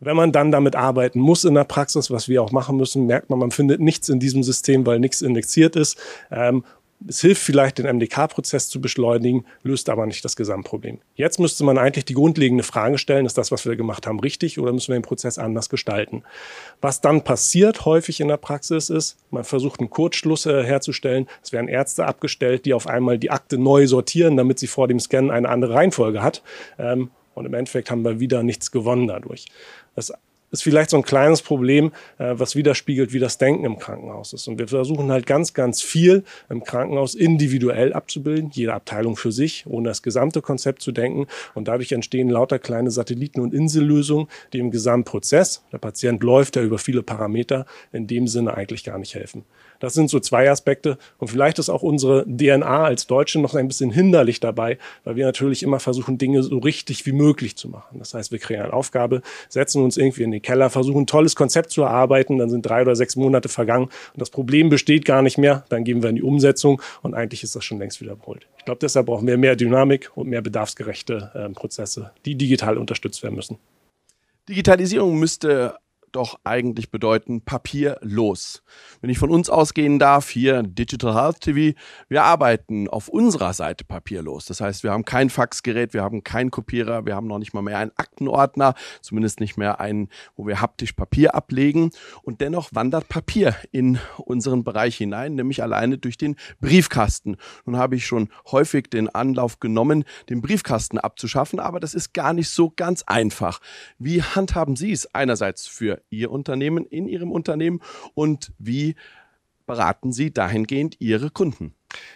Wenn 0.00 0.16
man 0.16 0.32
dann 0.32 0.50
damit 0.50 0.74
arbeiten 0.74 1.20
muss 1.20 1.44
in 1.44 1.52
der 1.52 1.64
Praxis, 1.64 2.10
was 2.10 2.28
wir 2.28 2.42
auch 2.42 2.50
machen 2.50 2.78
müssen, 2.78 3.06
merkt 3.06 3.28
man, 3.28 3.38
man 3.38 3.50
findet 3.50 3.80
nichts 3.80 4.08
in 4.08 4.20
diesem 4.20 4.42
System, 4.42 4.86
weil 4.86 5.00
nichts 5.00 5.20
indexiert 5.20 5.76
ist. 5.76 5.98
Ähm, 6.30 6.64
es 7.08 7.20
hilft 7.20 7.42
vielleicht, 7.42 7.78
den 7.78 7.86
MDK-Prozess 7.86 8.68
zu 8.68 8.80
beschleunigen, 8.80 9.44
löst 9.62 9.88
aber 9.88 10.06
nicht 10.06 10.24
das 10.24 10.36
Gesamtproblem. 10.36 10.98
Jetzt 11.14 11.38
müsste 11.38 11.64
man 11.64 11.78
eigentlich 11.78 12.04
die 12.04 12.14
grundlegende 12.14 12.64
Frage 12.64 12.98
stellen, 12.98 13.26
ist 13.26 13.38
das, 13.38 13.50
was 13.50 13.66
wir 13.66 13.76
gemacht 13.76 14.06
haben, 14.06 14.20
richtig 14.20 14.58
oder 14.58 14.72
müssen 14.72 14.88
wir 14.88 14.98
den 14.98 15.04
Prozess 15.04 15.38
anders 15.38 15.68
gestalten? 15.68 16.22
Was 16.80 17.00
dann 17.00 17.22
passiert 17.24 17.84
häufig 17.84 18.20
in 18.20 18.28
der 18.28 18.36
Praxis 18.36 18.90
ist, 18.90 19.16
man 19.30 19.44
versucht 19.44 19.80
einen 19.80 19.90
Kurzschluss 19.90 20.46
äh, 20.46 20.64
herzustellen. 20.64 21.26
Es 21.42 21.52
werden 21.52 21.68
Ärzte 21.68 22.06
abgestellt, 22.06 22.64
die 22.66 22.74
auf 22.74 22.86
einmal 22.86 23.18
die 23.18 23.30
Akte 23.30 23.58
neu 23.58 23.86
sortieren, 23.86 24.36
damit 24.36 24.58
sie 24.58 24.66
vor 24.66 24.88
dem 24.88 25.00
Scannen 25.00 25.30
eine 25.30 25.48
andere 25.48 25.74
Reihenfolge 25.74 26.22
hat. 26.22 26.42
Ähm, 26.78 27.10
und 27.34 27.46
im 27.46 27.54
Endeffekt 27.54 27.90
haben 27.90 28.04
wir 28.04 28.20
wieder 28.20 28.42
nichts 28.42 28.70
gewonnen 28.70 29.08
dadurch. 29.08 29.46
Das 29.94 30.12
ist 30.52 30.62
vielleicht 30.62 30.90
so 30.90 30.98
ein 30.98 31.02
kleines 31.02 31.42
Problem, 31.42 31.92
äh, 32.18 32.34
was 32.34 32.54
widerspiegelt, 32.54 33.12
wie 33.12 33.18
das 33.18 33.38
Denken 33.38 33.64
im 33.64 33.78
Krankenhaus 33.78 34.32
ist. 34.32 34.46
Und 34.46 34.58
wir 34.58 34.68
versuchen 34.68 35.10
halt 35.10 35.26
ganz, 35.26 35.54
ganz 35.54 35.82
viel 35.82 36.24
im 36.48 36.62
Krankenhaus 36.62 37.14
individuell 37.14 37.92
abzubilden, 37.92 38.50
jede 38.52 38.74
Abteilung 38.74 39.16
für 39.16 39.32
sich, 39.32 39.64
ohne 39.66 39.88
das 39.88 40.02
gesamte 40.02 40.42
Konzept 40.42 40.82
zu 40.82 40.92
denken. 40.92 41.26
Und 41.54 41.68
dadurch 41.68 41.90
entstehen 41.92 42.28
lauter 42.28 42.58
kleine 42.58 42.90
Satelliten- 42.90 43.40
und 43.40 43.54
Insellösungen, 43.54 44.28
die 44.52 44.58
im 44.58 44.70
Gesamtprozess, 44.70 45.64
der 45.72 45.78
Patient 45.78 46.22
läuft 46.22 46.56
ja 46.56 46.62
über 46.62 46.78
viele 46.78 47.02
Parameter, 47.02 47.66
in 47.92 48.06
dem 48.06 48.28
Sinne 48.28 48.54
eigentlich 48.54 48.84
gar 48.84 48.98
nicht 48.98 49.14
helfen. 49.14 49.44
Das 49.80 49.94
sind 49.94 50.10
so 50.10 50.20
zwei 50.20 50.48
Aspekte. 50.48 50.96
Und 51.18 51.28
vielleicht 51.28 51.58
ist 51.58 51.68
auch 51.68 51.82
unsere 51.82 52.24
DNA 52.24 52.84
als 52.84 53.08
Deutsche 53.08 53.40
noch 53.40 53.54
ein 53.54 53.66
bisschen 53.66 53.90
hinderlich 53.90 54.38
dabei, 54.38 54.78
weil 55.02 55.16
wir 55.16 55.26
natürlich 55.26 55.62
immer 55.64 55.80
versuchen, 55.80 56.18
Dinge 56.18 56.42
so 56.44 56.58
richtig 56.58 57.04
wie 57.06 57.12
möglich 57.12 57.56
zu 57.56 57.68
machen. 57.68 57.98
Das 57.98 58.14
heißt, 58.14 58.30
wir 58.30 58.38
kriegen 58.38 58.60
eine 58.62 58.72
Aufgabe, 58.72 59.22
setzen 59.48 59.82
uns 59.82 59.96
irgendwie 59.96 60.22
in 60.22 60.30
den 60.30 60.41
Keller, 60.42 60.70
versuchen 60.70 61.02
ein 61.02 61.06
tolles 61.06 61.36
Konzept 61.36 61.70
zu 61.70 61.82
erarbeiten, 61.82 62.38
dann 62.38 62.50
sind 62.50 62.62
drei 62.66 62.82
oder 62.82 62.96
sechs 62.96 63.16
Monate 63.16 63.48
vergangen 63.48 63.84
und 63.84 64.20
das 64.20 64.30
Problem 64.30 64.68
besteht 64.68 65.04
gar 65.04 65.22
nicht 65.22 65.38
mehr. 65.38 65.64
Dann 65.68 65.84
gehen 65.84 66.02
wir 66.02 66.10
in 66.10 66.16
die 66.16 66.22
Umsetzung 66.22 66.80
und 67.02 67.14
eigentlich 67.14 67.42
ist 67.42 67.56
das 67.56 67.64
schon 67.64 67.78
längst 67.78 68.00
wiederholt. 68.00 68.46
Ich 68.58 68.64
glaube, 68.64 68.78
deshalb 68.80 69.06
brauchen 69.06 69.26
wir 69.26 69.36
mehr 69.38 69.56
Dynamik 69.56 70.10
und 70.14 70.28
mehr 70.28 70.42
bedarfsgerechte 70.42 71.30
äh, 71.34 71.48
Prozesse, 71.50 72.12
die 72.24 72.34
digital 72.34 72.78
unterstützt 72.78 73.22
werden 73.22 73.36
müssen. 73.36 73.58
Digitalisierung 74.48 75.18
müsste 75.18 75.76
doch 76.12 76.38
eigentlich 76.44 76.90
bedeuten 76.90 77.42
papierlos. 77.42 78.62
Wenn 79.00 79.10
ich 79.10 79.18
von 79.18 79.30
uns 79.30 79.50
ausgehen 79.50 79.98
darf, 79.98 80.28
hier 80.28 80.62
Digital 80.62 81.14
Health 81.14 81.40
TV, 81.40 81.76
wir 82.08 82.24
arbeiten 82.24 82.88
auf 82.88 83.08
unserer 83.08 83.52
Seite 83.52 83.84
papierlos. 83.84 84.44
Das 84.44 84.60
heißt, 84.60 84.82
wir 84.84 84.92
haben 84.92 85.04
kein 85.04 85.30
Faxgerät, 85.30 85.94
wir 85.94 86.02
haben 86.02 86.22
keinen 86.22 86.50
Kopierer, 86.50 87.06
wir 87.06 87.16
haben 87.16 87.26
noch 87.26 87.38
nicht 87.38 87.54
mal 87.54 87.62
mehr 87.62 87.78
einen 87.78 87.92
Aktenordner, 87.96 88.74
zumindest 89.00 89.40
nicht 89.40 89.56
mehr 89.56 89.80
einen, 89.80 90.08
wo 90.36 90.46
wir 90.46 90.60
haptisch 90.60 90.92
Papier 90.92 91.34
ablegen. 91.34 91.90
Und 92.22 92.40
dennoch 92.40 92.70
wandert 92.72 93.08
Papier 93.08 93.56
in 93.70 93.98
unseren 94.18 94.64
Bereich 94.64 94.96
hinein, 94.96 95.34
nämlich 95.34 95.62
alleine 95.62 95.98
durch 95.98 96.18
den 96.18 96.36
Briefkasten. 96.60 97.36
Nun 97.64 97.76
habe 97.76 97.96
ich 97.96 98.06
schon 98.06 98.28
häufig 98.50 98.90
den 98.90 99.08
Anlauf 99.08 99.60
genommen, 99.60 100.04
den 100.28 100.42
Briefkasten 100.42 100.98
abzuschaffen, 100.98 101.58
aber 101.58 101.80
das 101.80 101.94
ist 101.94 102.12
gar 102.12 102.32
nicht 102.32 102.50
so 102.50 102.70
ganz 102.74 103.02
einfach. 103.04 103.60
Wie 103.98 104.22
handhaben 104.22 104.76
Sie 104.76 104.92
es 104.92 105.12
einerseits 105.14 105.66
für 105.66 106.01
Ihr 106.10 106.30
Unternehmen 106.30 106.86
in 106.86 107.06
Ihrem 107.06 107.30
Unternehmen 107.30 107.80
und 108.14 108.52
wie 108.58 108.94
beraten 109.66 110.12
Sie 110.12 110.32
dahingehend 110.32 111.00
Ihre 111.00 111.30
Kunden? 111.30 111.74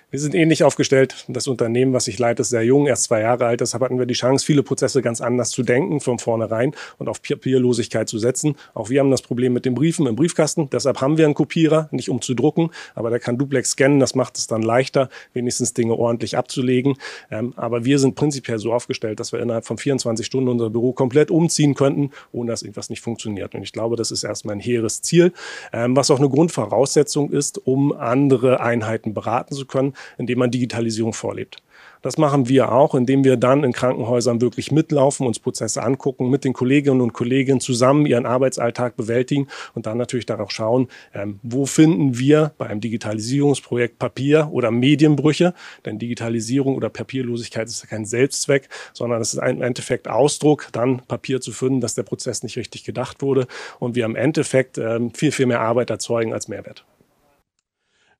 Wir 0.08 0.20
sind 0.20 0.36
ähnlich 0.36 0.62
aufgestellt. 0.62 1.26
Das 1.26 1.48
Unternehmen, 1.48 1.92
was 1.92 2.06
ich 2.06 2.18
leite, 2.18 2.42
ist 2.42 2.50
sehr 2.50 2.62
jung, 2.62 2.86
erst 2.86 3.04
zwei 3.04 3.22
Jahre 3.22 3.44
alt. 3.44 3.60
Deshalb 3.60 3.82
hatten 3.82 3.98
wir 3.98 4.06
die 4.06 4.14
Chance, 4.14 4.46
viele 4.46 4.62
Prozesse 4.62 5.02
ganz 5.02 5.20
anders 5.20 5.50
zu 5.50 5.64
denken, 5.64 6.00
von 6.00 6.20
vornherein 6.20 6.74
und 6.98 7.08
auf 7.08 7.20
Papierlosigkeit 7.20 8.08
zu 8.08 8.16
setzen. 8.18 8.54
Auch 8.72 8.88
wir 8.88 9.00
haben 9.00 9.10
das 9.10 9.20
Problem 9.20 9.52
mit 9.52 9.64
den 9.64 9.74
Briefen 9.74 10.06
im 10.06 10.14
Briefkasten. 10.14 10.70
Deshalb 10.70 11.00
haben 11.00 11.18
wir 11.18 11.24
einen 11.24 11.34
Kopierer, 11.34 11.88
nicht 11.90 12.08
um 12.08 12.22
zu 12.22 12.34
drucken, 12.34 12.70
aber 12.94 13.10
der 13.10 13.18
kann 13.18 13.36
Duplex 13.36 13.72
scannen. 13.72 13.98
Das 14.00 14.14
macht 14.14 14.38
es 14.38 14.46
dann 14.46 14.62
leichter, 14.62 15.10
wenigstens 15.34 15.74
Dinge 15.74 15.94
ordentlich 15.94 16.38
abzulegen. 16.38 16.94
Ähm, 17.30 17.52
aber 17.56 17.84
wir 17.84 17.98
sind 17.98 18.14
prinzipiell 18.14 18.60
so 18.60 18.72
aufgestellt, 18.72 19.18
dass 19.18 19.32
wir 19.32 19.40
innerhalb 19.40 19.66
von 19.66 19.76
24 19.76 20.24
Stunden 20.24 20.48
unser 20.48 20.70
Büro 20.70 20.92
komplett 20.94 21.30
umziehen 21.30 21.74
könnten, 21.74 22.12
ohne 22.32 22.52
dass 22.52 22.62
irgendwas 22.62 22.90
nicht 22.90 23.02
funktioniert. 23.02 23.56
Und 23.56 23.64
ich 23.64 23.72
glaube, 23.72 23.96
das 23.96 24.12
ist 24.12 24.22
erstmal 24.22 24.54
ein 24.54 24.60
hehres 24.60 25.02
Ziel, 25.02 25.32
ähm, 25.74 25.96
was 25.96 26.10
auch 26.10 26.20
eine 26.20 26.30
Grundvoraussetzung 26.30 27.32
ist, 27.32 27.66
um 27.66 27.92
andere 27.92 28.60
Einheiten 28.60 29.12
beraten 29.12 29.54
zu 29.54 29.65
können 29.66 29.94
indem 30.18 30.38
man 30.38 30.50
Digitalisierung 30.50 31.12
vorlebt. 31.12 31.58
Das 32.02 32.18
machen 32.18 32.48
wir 32.48 32.72
auch, 32.72 32.94
indem 32.94 33.24
wir 33.24 33.36
dann 33.36 33.64
in 33.64 33.72
Krankenhäusern 33.72 34.40
wirklich 34.40 34.70
mitlaufen, 34.70 35.26
uns 35.26 35.38
Prozesse 35.38 35.82
angucken, 35.82 36.30
mit 36.30 36.44
den 36.44 36.52
Kolleginnen 36.52 37.00
und 37.00 37.12
Kollegen 37.12 37.60
zusammen 37.60 38.06
ihren 38.06 38.26
Arbeitsalltag 38.26 38.96
bewältigen 38.96 39.48
und 39.74 39.86
dann 39.86 39.98
natürlich 39.98 40.26
darauf 40.26 40.50
schauen, 40.50 40.88
ähm, 41.14 41.40
wo 41.42 41.66
finden 41.66 42.18
wir 42.18 42.52
bei 42.58 42.66
einem 42.66 42.80
Digitalisierungsprojekt 42.80 43.98
Papier 43.98 44.48
oder 44.52 44.70
Medienbrüche. 44.70 45.54
Denn 45.84 45.98
Digitalisierung 45.98 46.76
oder 46.76 46.90
Papierlosigkeit 46.90 47.66
ist 47.66 47.82
ja 47.82 47.88
kein 47.88 48.04
Selbstzweck, 48.04 48.68
sondern 48.92 49.20
es 49.20 49.34
ist 49.34 49.42
im 49.42 49.62
Endeffekt 49.62 50.06
Ausdruck, 50.06 50.68
dann 50.72 51.00
Papier 51.08 51.40
zu 51.40 51.50
finden, 51.50 51.80
dass 51.80 51.94
der 51.94 52.04
Prozess 52.04 52.42
nicht 52.42 52.56
richtig 52.56 52.84
gedacht 52.84 53.20
wurde 53.22 53.46
und 53.80 53.96
wir 53.96 54.04
im 54.04 54.16
Endeffekt 54.16 54.78
ähm, 54.78 55.12
viel, 55.12 55.32
viel 55.32 55.46
mehr 55.46 55.60
Arbeit 55.60 55.90
erzeugen 55.90 56.32
als 56.32 56.46
Mehrwert. 56.46 56.84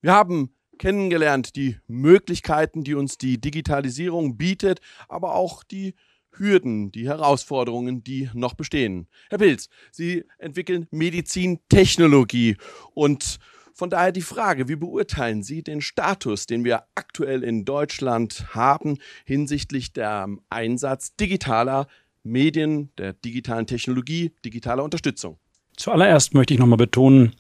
Wir 0.03 0.13
haben 0.13 0.51
kennengelernt, 0.79 1.57
die 1.57 1.79
Möglichkeiten, 1.87 2.85
die 2.85 2.95
uns 2.95 3.19
die 3.19 3.41
Digitalisierung 3.41 4.37
bietet, 4.37 4.81
aber 5.09 5.35
auch 5.35 5.65
die 5.65 5.95
Hürden, 6.39 6.93
die 6.93 7.09
Herausforderungen, 7.09 8.05
die 8.05 8.31
noch 8.35 8.55
bestehen. 8.55 9.09
Herr 9.31 9.39
Pilz, 9.39 9.69
Sie 9.91 10.25
entwickeln 10.39 10.87
Medizintechnologie 10.91 12.57
und 12.95 13.39
von 13.73 13.91
daher 13.91 14.13
die 14.13 14.23
Frage, 14.23 14.69
wie 14.69 14.77
beurteilen 14.77 15.43
Sie 15.43 15.63
den 15.63 15.83
Status, 15.83 16.47
den 16.47 16.65
wir 16.65 16.85
aktuell 16.95 17.43
in 17.43 17.67
Deutschland 17.67 18.55
haben 18.55 18.99
hinsichtlich 19.27 19.93
der 19.93 20.29
Einsatz 20.49 21.15
digitaler 21.17 21.87
Medien, 22.23 22.91
der 22.97 23.13
digitalen 23.13 23.67
Technologie, 23.67 24.33
digitaler 24.45 24.83
Unterstützung? 24.83 25.39
Zuallererst 25.77 26.33
möchte 26.33 26.55
ich 26.55 26.61
nochmal 26.61 26.79
betonen, 26.79 27.37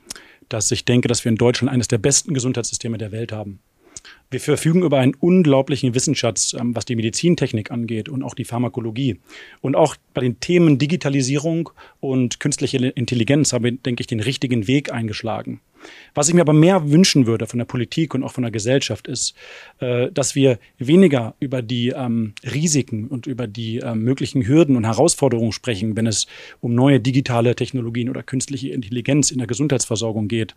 dass 0.48 0.70
ich 0.70 0.84
denke, 0.84 1.08
dass 1.08 1.24
wir 1.24 1.30
in 1.30 1.36
Deutschland 1.36 1.72
eines 1.72 1.88
der 1.88 1.98
besten 1.98 2.34
Gesundheitssysteme 2.34 2.98
der 2.98 3.12
Welt 3.12 3.32
haben. 3.32 3.60
Wir 4.30 4.40
verfügen 4.40 4.82
über 4.82 4.98
einen 4.98 5.14
unglaublichen 5.14 5.94
Wissensschatz, 5.94 6.54
ähm, 6.54 6.74
was 6.74 6.84
die 6.84 6.96
Medizintechnik 6.96 7.70
angeht 7.70 8.08
und 8.08 8.22
auch 8.22 8.34
die 8.34 8.44
Pharmakologie. 8.44 9.20
Und 9.60 9.76
auch 9.76 9.96
bei 10.14 10.20
den 10.20 10.40
Themen 10.40 10.78
Digitalisierung 10.78 11.70
und 12.00 12.40
künstliche 12.40 12.78
Intelligenz 12.78 13.52
haben 13.52 13.64
wir, 13.64 13.72
denke 13.72 14.00
ich, 14.00 14.06
den 14.06 14.20
richtigen 14.20 14.66
Weg 14.66 14.92
eingeschlagen. 14.92 15.60
Was 16.14 16.28
ich 16.28 16.34
mir 16.34 16.40
aber 16.40 16.52
mehr 16.52 16.90
wünschen 16.90 17.26
würde 17.26 17.46
von 17.46 17.58
der 17.58 17.66
Politik 17.66 18.14
und 18.14 18.22
auch 18.22 18.32
von 18.32 18.42
der 18.42 18.50
Gesellschaft 18.50 19.08
ist, 19.08 19.34
äh, 19.80 20.10
dass 20.12 20.34
wir 20.34 20.58
weniger 20.78 21.34
über 21.40 21.62
die 21.62 21.88
ähm, 21.88 22.34
Risiken 22.44 23.08
und 23.08 23.26
über 23.26 23.46
die 23.46 23.78
ähm, 23.78 24.02
möglichen 24.02 24.46
Hürden 24.46 24.76
und 24.76 24.84
Herausforderungen 24.84 25.52
sprechen, 25.52 25.96
wenn 25.96 26.06
es 26.06 26.26
um 26.60 26.74
neue 26.74 27.00
digitale 27.00 27.54
Technologien 27.54 28.08
oder 28.08 28.22
künstliche 28.22 28.70
Intelligenz 28.70 29.30
in 29.30 29.38
der 29.38 29.46
Gesundheitsversorgung 29.46 30.28
geht. 30.28 30.54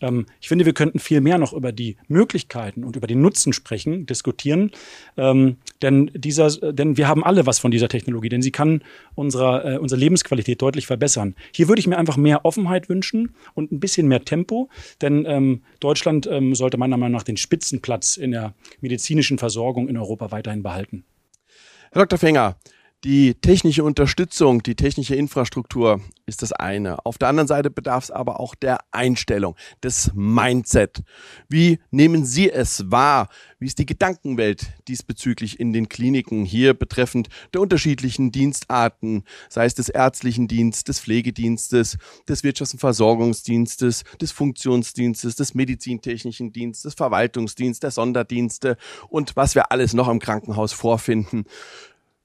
Ähm, 0.00 0.26
ich 0.40 0.48
finde, 0.48 0.66
wir 0.66 0.74
könnten 0.74 0.98
viel 0.98 1.20
mehr 1.20 1.38
noch 1.38 1.52
über 1.52 1.72
die 1.72 1.96
Möglichkeiten 2.08 2.84
und 2.84 2.96
über 2.96 3.06
den 3.06 3.20
Nutzen 3.20 3.52
sprechen, 3.52 4.06
diskutieren, 4.06 4.70
denn 5.16 6.10
dieser, 6.14 6.50
denn 6.72 6.96
wir 6.96 7.08
haben 7.08 7.24
alle 7.24 7.46
was 7.46 7.58
von 7.58 7.70
dieser 7.70 7.88
Technologie, 7.88 8.28
denn 8.28 8.42
sie 8.42 8.50
kann 8.50 8.82
unserer, 9.14 9.64
äh, 9.64 9.78
unsere 9.78 10.00
Lebensqualität 10.00 10.60
deutlich 10.62 10.86
verbessern. 10.86 11.34
Hier 11.52 11.68
würde 11.68 11.80
ich 11.80 11.86
mir 11.86 11.98
einfach 11.98 12.16
mehr 12.16 12.44
Offenheit 12.44 12.88
wünschen 12.88 13.34
und 13.54 13.72
ein 13.72 13.80
bisschen 13.80 14.08
mehr 14.08 14.24
Tempo, 14.24 14.68
denn 15.00 15.24
ähm, 15.26 15.62
Deutschland 15.80 16.26
ähm, 16.26 16.54
sollte 16.54 16.76
meiner 16.76 16.96
Meinung 16.96 17.16
nach 17.16 17.22
den 17.22 17.36
Spitzenplatz 17.36 18.16
in 18.16 18.32
der 18.32 18.54
medizinischen 18.80 19.38
Versorgung 19.38 19.88
in 19.88 19.96
Europa 19.96 20.30
weiterhin 20.30 20.62
behalten. 20.62 21.04
Herr 21.92 22.02
Dr. 22.02 22.18
Fenger, 22.18 22.56
die 23.04 23.34
technische 23.34 23.82
Unterstützung, 23.82 24.62
die 24.62 24.74
technische 24.74 25.14
Infrastruktur 25.14 26.00
ist 26.26 26.42
das 26.42 26.52
eine. 26.52 27.04
Auf 27.06 27.16
der 27.16 27.28
anderen 27.28 27.48
Seite 27.48 27.70
bedarf 27.70 28.04
es 28.04 28.10
aber 28.10 28.40
auch 28.40 28.54
der 28.54 28.78
Einstellung, 28.90 29.56
des 29.82 30.12
Mindset. 30.14 31.02
Wie 31.48 31.80
nehmen 31.90 32.24
Sie 32.24 32.50
es 32.50 32.90
wahr? 32.90 33.28
Wie 33.58 33.66
ist 33.66 33.78
die 33.78 33.86
Gedankenwelt 33.86 34.68
diesbezüglich 34.86 35.58
in 35.60 35.72
den 35.72 35.88
Kliniken 35.88 36.44
hier 36.44 36.74
betreffend 36.74 37.28
der 37.54 37.62
unterschiedlichen 37.62 38.32
Dienstarten, 38.32 39.24
sei 39.48 39.64
es 39.64 39.74
des 39.74 39.88
ärztlichen 39.88 40.46
Dienstes, 40.46 40.84
des 40.84 41.00
Pflegedienstes, 41.00 41.98
des 42.28 42.44
Wirtschafts- 42.44 42.74
und 42.74 42.80
Versorgungsdienstes, 42.80 44.04
des 44.20 44.32
Funktionsdienstes, 44.32 45.36
des 45.36 45.54
medizintechnischen 45.54 46.52
Dienstes, 46.52 46.82
des 46.82 46.94
Verwaltungsdienstes, 46.94 47.80
der 47.80 47.90
Sonderdienste 47.90 48.76
und 49.08 49.36
was 49.36 49.54
wir 49.54 49.72
alles 49.72 49.94
noch 49.94 50.08
im 50.08 50.18
Krankenhaus 50.18 50.72
vorfinden? 50.72 51.44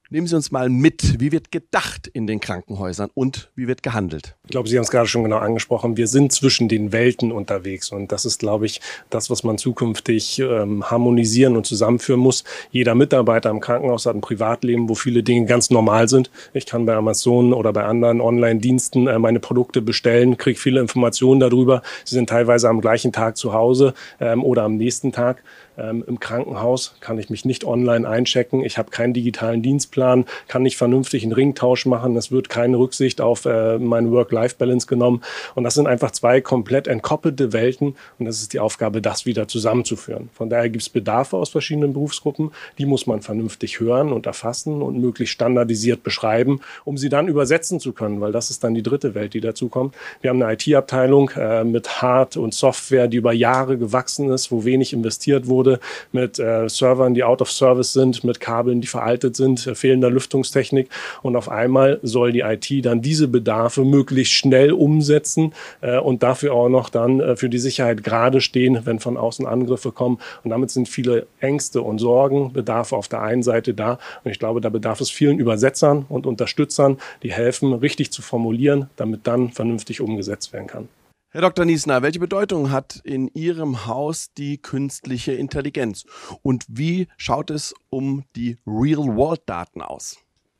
Nehmen 0.08 0.28
Sie 0.28 0.36
uns 0.36 0.52
mal 0.52 0.68
mit, 0.68 1.18
wie 1.18 1.32
wird 1.32 1.50
gedacht 1.50 2.06
in 2.06 2.28
den 2.28 2.38
Krankenhäusern 2.38 3.10
und 3.14 3.50
wie 3.56 3.66
wird 3.66 3.82
gehandelt? 3.82 4.36
Ich 4.44 4.50
glaube, 4.50 4.68
Sie 4.68 4.76
haben 4.76 4.84
es 4.84 4.90
gerade 4.92 5.08
schon 5.08 5.24
genau 5.24 5.38
angesprochen. 5.38 5.96
Wir 5.96 6.06
sind 6.06 6.30
zwischen 6.30 6.68
den 6.68 6.92
Welten 6.92 7.32
unterwegs 7.32 7.90
und 7.90 8.12
das 8.12 8.24
ist, 8.24 8.38
glaube 8.38 8.66
ich, 8.66 8.80
das, 9.10 9.30
was 9.30 9.42
man 9.42 9.58
zukünftig 9.58 10.38
ähm, 10.38 10.88
harmonisieren 10.88 11.56
und 11.56 11.66
zusammenführen 11.66 12.20
muss. 12.20 12.44
Jeder 12.70 12.94
Mitarbeiter 12.94 13.50
im 13.50 13.58
Krankenhaus 13.58 14.06
hat 14.06 14.14
ein 14.14 14.20
Privatleben, 14.20 14.88
wo 14.88 14.94
viele 14.94 15.24
Dinge 15.24 15.44
ganz 15.46 15.70
normal 15.70 16.08
sind. 16.08 16.30
Ich 16.52 16.66
kann 16.66 16.86
bei 16.86 16.94
Amazon 16.94 17.52
oder 17.52 17.72
bei 17.72 17.82
anderen 17.82 18.20
Online-Diensten 18.20 19.08
äh, 19.08 19.18
meine 19.18 19.40
Produkte 19.40 19.82
bestellen, 19.82 20.36
kriege 20.36 20.60
viele 20.60 20.80
Informationen 20.80 21.40
darüber. 21.40 21.82
Sie 22.04 22.14
sind 22.14 22.28
teilweise 22.28 22.68
am 22.68 22.80
gleichen 22.80 23.10
Tag 23.10 23.36
zu 23.36 23.52
Hause 23.52 23.92
ähm, 24.20 24.44
oder 24.44 24.62
am 24.62 24.76
nächsten 24.76 25.10
Tag. 25.10 25.42
Ähm, 25.78 26.04
Im 26.06 26.20
Krankenhaus 26.20 26.94
kann 27.00 27.18
ich 27.18 27.30
mich 27.30 27.44
nicht 27.44 27.64
online 27.64 28.08
einchecken. 28.08 28.64
Ich 28.64 28.78
habe 28.78 28.90
keinen 28.90 29.12
digitalen 29.12 29.62
Dienstplan, 29.62 30.24
kann 30.48 30.62
nicht 30.62 30.76
vernünftig 30.76 31.22
einen 31.22 31.32
Ringtausch 31.32 31.86
machen. 31.86 32.16
Es 32.16 32.30
wird 32.30 32.48
keine 32.48 32.78
Rücksicht 32.78 33.20
auf 33.20 33.44
äh, 33.44 33.78
meine 33.78 34.10
Work-Life-Balance 34.10 34.86
genommen. 34.86 35.22
Und 35.54 35.64
das 35.64 35.74
sind 35.74 35.86
einfach 35.86 36.10
zwei 36.10 36.40
komplett 36.40 36.88
entkoppelte 36.88 37.52
Welten. 37.52 37.96
Und 38.18 38.26
das 38.26 38.40
ist 38.40 38.52
die 38.52 38.60
Aufgabe, 38.60 39.02
das 39.02 39.26
wieder 39.26 39.48
zusammenzuführen. 39.48 40.30
Von 40.32 40.50
daher 40.50 40.70
gibt 40.70 40.82
es 40.82 40.88
Bedarfe 40.88 41.36
aus 41.36 41.50
verschiedenen 41.50 41.92
Berufsgruppen. 41.92 42.52
Die 42.78 42.86
muss 42.86 43.06
man 43.06 43.20
vernünftig 43.20 43.80
hören 43.80 44.12
und 44.12 44.26
erfassen 44.26 44.82
und 44.82 44.98
möglichst 44.98 45.34
standardisiert 45.34 46.02
beschreiben, 46.02 46.60
um 46.84 46.96
sie 46.96 47.08
dann 47.08 47.28
übersetzen 47.28 47.80
zu 47.80 47.92
können, 47.92 48.20
weil 48.20 48.32
das 48.32 48.50
ist 48.50 48.64
dann 48.64 48.74
die 48.74 48.82
dritte 48.82 49.14
Welt, 49.14 49.34
die 49.34 49.40
dazu 49.40 49.68
kommt. 49.68 49.94
Wir 50.20 50.30
haben 50.30 50.42
eine 50.42 50.54
IT-Abteilung 50.54 51.30
äh, 51.36 51.64
mit 51.64 52.02
Hard- 52.02 52.36
und 52.36 52.54
Software, 52.54 53.08
die 53.08 53.18
über 53.18 53.32
Jahre 53.32 53.76
gewachsen 53.76 54.30
ist, 54.30 54.50
wo 54.50 54.64
wenig 54.64 54.92
investiert 54.92 55.46
wurde 55.46 55.65
wurde, 55.66 55.80
mit 56.12 56.38
äh, 56.38 56.68
Servern, 56.68 57.14
die 57.14 57.24
out 57.24 57.42
of 57.42 57.50
service 57.50 57.92
sind, 57.92 58.24
mit 58.24 58.40
Kabeln, 58.40 58.80
die 58.80 58.86
veraltet 58.86 59.36
sind, 59.36 59.66
äh, 59.66 59.74
fehlender 59.74 60.10
Lüftungstechnik. 60.10 60.88
Und 61.22 61.36
auf 61.36 61.48
einmal 61.48 61.98
soll 62.02 62.32
die 62.32 62.40
IT 62.40 62.84
dann 62.84 63.02
diese 63.02 63.28
Bedarfe 63.28 63.84
möglichst 63.84 64.32
schnell 64.32 64.72
umsetzen 64.72 65.52
äh, 65.80 65.98
und 65.98 66.22
dafür 66.22 66.54
auch 66.54 66.68
noch 66.68 66.88
dann 66.88 67.20
äh, 67.20 67.36
für 67.36 67.48
die 67.48 67.58
Sicherheit 67.58 68.02
gerade 68.02 68.40
stehen, 68.40 68.80
wenn 68.84 69.00
von 69.00 69.16
außen 69.16 69.46
Angriffe 69.46 69.92
kommen. 69.92 70.18
Und 70.44 70.50
damit 70.50 70.70
sind 70.70 70.88
viele 70.88 71.26
Ängste 71.40 71.82
und 71.82 71.98
Sorgen, 71.98 72.52
Bedarfe 72.52 72.96
auf 72.96 73.08
der 73.08 73.22
einen 73.22 73.42
Seite 73.42 73.74
da. 73.74 73.98
Und 74.24 74.30
ich 74.30 74.38
glaube, 74.38 74.60
da 74.60 74.68
bedarf 74.68 75.00
es 75.00 75.10
vielen 75.10 75.38
Übersetzern 75.38 76.06
und 76.08 76.26
Unterstützern, 76.26 76.98
die 77.22 77.32
helfen, 77.32 77.72
richtig 77.72 78.12
zu 78.12 78.22
formulieren, 78.22 78.88
damit 78.96 79.26
dann 79.26 79.50
vernünftig 79.50 80.00
umgesetzt 80.00 80.52
werden 80.52 80.66
kann. 80.66 80.88
Herr 81.36 81.42
Dr. 81.42 81.66
Niesner, 81.66 82.00
welche 82.00 82.18
Bedeutung 82.18 82.70
hat 82.70 83.02
in 83.04 83.28
Ihrem 83.28 83.84
Haus 83.84 84.32
die 84.38 84.56
künstliche 84.56 85.32
Intelligenz? 85.32 86.06
Und 86.40 86.64
wie 86.66 87.08
schaut 87.18 87.50
es 87.50 87.74
um 87.90 88.24
die 88.36 88.56
Real-World-Daten 88.66 89.82
aus? 89.82 90.16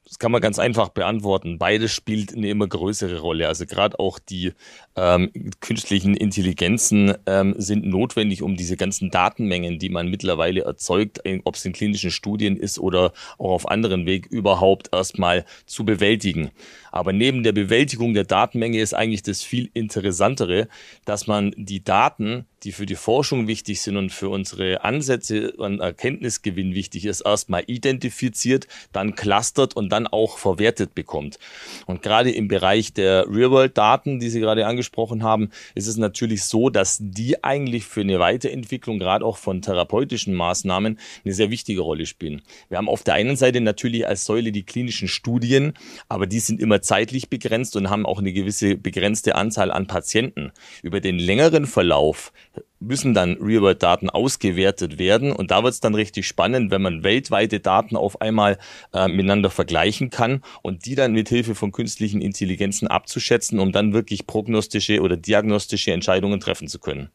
Das 0.07 0.21
kann 0.21 0.31
man 0.31 0.41
ganz 0.41 0.61
einfach 0.61 0.91
beantworten. 0.91 1.59
Beides 1.59 1.93
spielt 1.93 2.33
eine 2.33 2.49
immer 2.49 2.69
größere 2.69 3.19
Rolle. 3.19 3.49
Also 3.49 3.67
gerade 3.67 3.99
auch 3.99 4.21
die 4.21 4.53
ähm, 4.95 5.33
künstlichen 5.59 6.17
Intelligenzen 6.17 7.15
ähm, 7.27 7.57
sind 7.59 7.85
notwendig, 7.85 8.41
um 8.41 8.57
diese 8.57 8.77
ganzen 8.77 9.11
Datenmengen, 9.11 9.81
die 9.81 9.89
man 9.89 10.09
mittlerweile 10.09 10.61
erzeugt, 10.61 11.23
ob 11.43 11.57
es 11.57 11.65
in 11.65 11.73
klinischen 11.73 12.13
Studien 12.13 12.57
ist 12.57 12.79
oder 12.79 13.13
auch 13.37 13.51
auf 13.51 13.69
anderen 13.69 14.07
Weg, 14.07 14.27
überhaupt 14.27 14.91
erstmal 14.93 15.45
zu 15.67 15.85
bewältigen. 15.85 16.53
Aber 16.93 17.13
neben 17.13 17.43
der 17.43 17.53
Bewältigung 17.53 18.15
der 18.15 18.25
Datenmenge 18.25 18.81
ist 18.81 18.95
eigentlich 18.95 19.23
das 19.23 19.43
viel 19.43 19.71
interessantere, 19.75 20.69
dass 21.05 21.27
man 21.27 21.53
die 21.57 21.83
Daten, 21.85 22.47
die 22.63 22.73
für 22.73 22.87
die 22.87 22.95
Forschung 22.95 23.49
wichtig 23.49 23.83
sind 23.83 23.97
und 23.97 24.13
für 24.13 24.31
unsere 24.31 24.83
Ansätze 24.83 25.53
an 25.59 25.81
Erkenntnisgewinn 25.81 26.75
wichtig 26.75 27.05
ist, 27.05 27.21
erstmal 27.21 27.65
identifiziert, 27.67 28.67
dann 28.93 29.15
clustert 29.15 29.77
und 29.77 29.91
dann 29.91 29.96
auch 30.05 30.37
verwertet 30.37 30.97
bekommt. 30.97 31.39
Und 31.87 32.03
gerade 32.03 32.33
im 32.33 32.49
Bereich 32.49 32.93
der 32.93 33.27
Real-World-Daten, 33.29 34.19
die 34.19 34.29
Sie 34.29 34.41
gerade 34.41 34.67
angesprochen 34.67 35.23
haben, 35.23 35.51
ist 35.77 35.87
es 35.87 35.97
natürlich 35.97 36.43
so, 36.45 36.71
dass 36.71 36.99
die 37.01 37.45
eigentlich 37.45 37.85
für 37.85 38.01
eine 38.01 38.19
Weiterentwicklung, 38.19 38.99
gerade 38.99 39.25
auch 39.25 39.37
von 39.37 39.63
therapeutischen 39.63 40.35
Maßnahmen, 40.35 40.99
eine 41.25 41.35
sehr 41.35 41.51
wichtige 41.51 41.81
Rolle 41.81 42.07
spielen. 42.07 42.43
Wir 42.69 42.79
haben 42.79 42.89
auf 42.89 43.05
der 43.05 43.15
einen 43.15 43.37
Seite 43.37 43.61
natürlich 43.61 44.07
als 44.07 44.25
Säule 44.25 44.51
die 44.51 44.65
klinischen 44.65 45.07
Studien, 45.07 45.75
aber 46.09 46.27
die 46.27 46.41
sind 46.41 46.61
immer 46.61 46.83
zeitlich 46.83 47.31
begrenzt 47.31 47.77
und 47.77 47.89
haben 47.89 48.05
auch 48.05 48.19
eine 48.19 48.33
gewisse 48.33 48.77
begrenzte 48.77 49.37
Anzahl 49.37 49.71
an 49.71 49.87
Patienten. 49.87 50.51
Über 50.83 51.01
den 51.01 51.19
längeren 51.19 51.67
Verlauf 51.67 52.33
müssen 52.81 53.15
dann 53.15 53.35
Real-World-Daten 53.41 54.11
ausgewertet 54.11 54.99
werden. 54.99 55.33
Und 55.33 55.51
da 55.51 55.63
wird 55.63 55.75
es 55.75 55.81
dann 55.81 55.95
richtig 55.95 56.27
spannend, 56.27 56.71
wenn 56.71 56.83
man 56.83 57.03
weltweite 57.03 57.61
Daten 57.61 57.97
auf 57.97 58.21
einmal 58.21 58.59
äh, 58.93 59.09
miteinander 59.09 59.51
vergleichen 59.51 60.11
kann 60.11 60.43
und 60.63 60.87
die 60.87 60.95
dann 60.95 61.13
mit 61.13 61.29
Hilfe 61.29 61.55
von 61.55 61.73
künstlichen 61.73 62.21
Intelligenzen 62.21 62.89
abzuschätzen, 62.89 63.59
um 63.59 63.73
dann 63.73 63.93
wirklich 63.93 64.27
prognostische 64.27 65.01
oder 65.01 65.17
diagnostische 65.17 65.93
Entscheidungen 65.93 66.41
treffen 66.41 66.69
zu 66.69 66.79
können. 66.79 67.11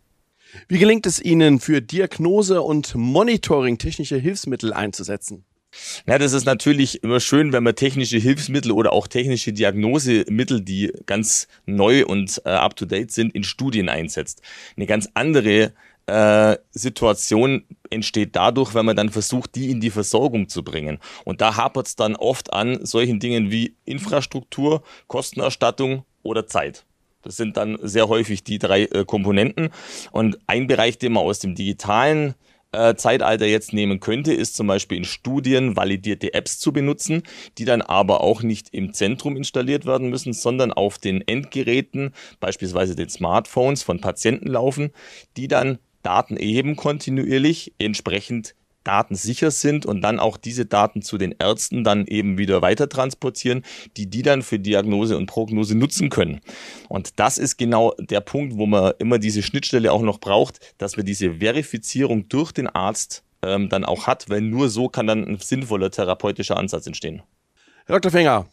Wie 0.67 0.80
gelingt 0.80 1.06
es 1.06 1.21
Ihnen, 1.21 1.60
für 1.60 1.82
Diagnose 1.82 2.62
und 2.62 2.93
Monitoring 2.95 3.78
technische 3.78 4.17
Hilfsmittel 4.17 4.74
einzusetzen? 4.74 5.45
Ja, 6.05 6.17
das 6.17 6.34
ist 6.34 6.45
natürlich 6.45 7.03
immer 7.03 7.19
schön, 7.19 7.53
wenn 7.53 7.63
man 7.63 7.75
technische 7.75 8.17
Hilfsmittel 8.17 8.71
oder 8.71 8.91
auch 8.91 9.07
technische 9.07 9.53
Diagnosemittel, 9.53 10.62
die 10.62 10.91
ganz 11.05 11.47
neu 11.65 12.05
und 12.05 12.41
äh, 12.45 12.49
up-to-date 12.49 13.12
sind, 13.12 13.34
in 13.34 13.43
Studien 13.43 13.88
einsetzt. 13.88 14.41
Eine 14.75 14.86
ganz 14.86 15.10
andere 15.13 15.73
äh, 16.07 16.57
Situation 16.71 17.63
entsteht 17.89 18.36
dadurch, 18.36 18.73
wenn 18.73 18.86
man 18.86 18.95
dann 18.95 19.10
versucht, 19.10 19.55
die 19.55 19.69
in 19.69 19.79
die 19.79 19.91
Versorgung 19.91 20.49
zu 20.49 20.63
bringen. 20.63 20.99
Und 21.23 21.41
da 21.41 21.55
hapert 21.55 21.88
es 21.88 21.95
dann 21.95 22.15
oft 22.15 22.53
an 22.53 22.86
solchen 22.86 23.19
Dingen 23.19 23.51
wie 23.51 23.75
Infrastruktur, 23.86 24.84
Kostenerstattung 25.07 26.03
oder 26.23 26.47
Zeit. 26.47 26.86
Das 27.21 27.38
sind 27.38 27.55
dann 27.55 27.77
sehr 27.81 28.10
häufig 28.10 28.43
die 28.43 28.60
drei 28.60 28.84
äh, 28.86 29.05
Komponenten. 29.05 29.69
Und 30.12 30.39
ein 30.47 30.67
Bereich, 30.67 30.97
den 30.97 31.13
man 31.13 31.23
aus 31.23 31.39
dem 31.39 31.55
digitalen 31.55 32.34
äh, 32.71 32.95
Zeitalter 32.95 33.45
jetzt 33.45 33.73
nehmen 33.73 33.99
könnte, 33.99 34.34
ist 34.34 34.55
zum 34.55 34.67
Beispiel 34.67 34.97
in 34.97 35.05
Studien 35.05 35.75
validierte 35.75 36.34
Apps 36.34 36.60
zu 36.60 36.71
benutzen, 36.71 37.23
die 37.57 37.65
dann 37.65 37.81
aber 37.81 38.21
auch 38.21 38.43
nicht 38.43 38.73
im 38.73 38.93
Zentrum 38.93 39.36
installiert 39.36 39.86
werden 39.86 40.10
müssen, 40.10 40.34
sondern 40.34 40.71
auf 40.71 40.97
den 40.97 41.21
Endgeräten, 41.27 42.13
beispielsweise 42.39 42.95
den 42.95 43.10
Smartphones 43.10 43.84
von 43.84 43.99
Patienten 43.99 44.47
laufen, 44.47 44.91
die 45.38 45.47
dann 45.47 45.79
Daten 46.03 46.38
erheben 46.38 46.75
kontinuierlich, 46.75 47.73
entsprechend 47.77 48.55
datensicher 48.83 49.51
sind 49.51 49.85
und 49.85 50.01
dann 50.01 50.19
auch 50.19 50.37
diese 50.37 50.65
Daten 50.65 51.01
zu 51.01 51.17
den 51.17 51.35
Ärzten 51.37 51.83
dann 51.83 52.07
eben 52.07 52.37
wieder 52.37 52.61
weiter 52.61 52.89
transportieren, 52.89 53.63
die 53.97 54.07
die 54.07 54.21
dann 54.21 54.41
für 54.41 54.59
Diagnose 54.59 55.17
und 55.17 55.27
Prognose 55.27 55.75
nutzen 55.75 56.09
können. 56.09 56.41
Und 56.89 57.19
das 57.19 57.37
ist 57.37 57.57
genau 57.57 57.93
der 57.99 58.21
Punkt, 58.21 58.57
wo 58.57 58.65
man 58.65 58.93
immer 58.99 59.19
diese 59.19 59.43
Schnittstelle 59.43 59.91
auch 59.91 60.01
noch 60.01 60.19
braucht, 60.19 60.59
dass 60.77 60.97
wir 60.97 61.03
diese 61.03 61.35
Verifizierung 61.35 62.27
durch 62.29 62.51
den 62.51 62.67
Arzt 62.67 63.23
ähm, 63.43 63.69
dann 63.69 63.85
auch 63.85 64.07
hat, 64.07 64.29
weil 64.29 64.41
nur 64.41 64.69
so 64.69 64.89
kann 64.89 65.07
dann 65.07 65.25
ein 65.25 65.37
sinnvoller 65.37 65.91
therapeutischer 65.91 66.57
Ansatz 66.57 66.87
entstehen. 66.87 67.21
Herr 67.85 67.99
Dr. 67.99 68.11
Fenger, 68.11 68.45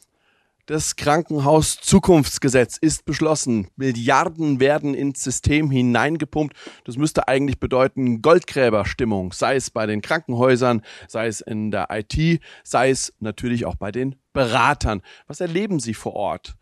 Das 0.68 0.96
Krankenhaus-Zukunftsgesetz 0.96 2.76
ist 2.76 3.06
beschlossen. 3.06 3.68
Milliarden 3.76 4.60
werden 4.60 4.92
ins 4.92 5.24
System 5.24 5.70
hineingepumpt. 5.70 6.54
Das 6.84 6.98
müsste 6.98 7.26
eigentlich 7.26 7.58
bedeuten 7.58 8.20
Goldgräberstimmung, 8.20 9.32
sei 9.32 9.56
es 9.56 9.70
bei 9.70 9.86
den 9.86 10.02
Krankenhäusern, 10.02 10.82
sei 11.06 11.26
es 11.26 11.40
in 11.40 11.70
der 11.70 11.88
IT, 11.90 12.42
sei 12.64 12.90
es 12.90 13.14
natürlich 13.18 13.64
auch 13.64 13.76
bei 13.76 13.90
den 13.90 14.16
Beratern. 14.34 15.00
Was 15.26 15.40
erleben 15.40 15.80
Sie 15.80 15.94
vor 15.94 16.12
Ort 16.12 16.54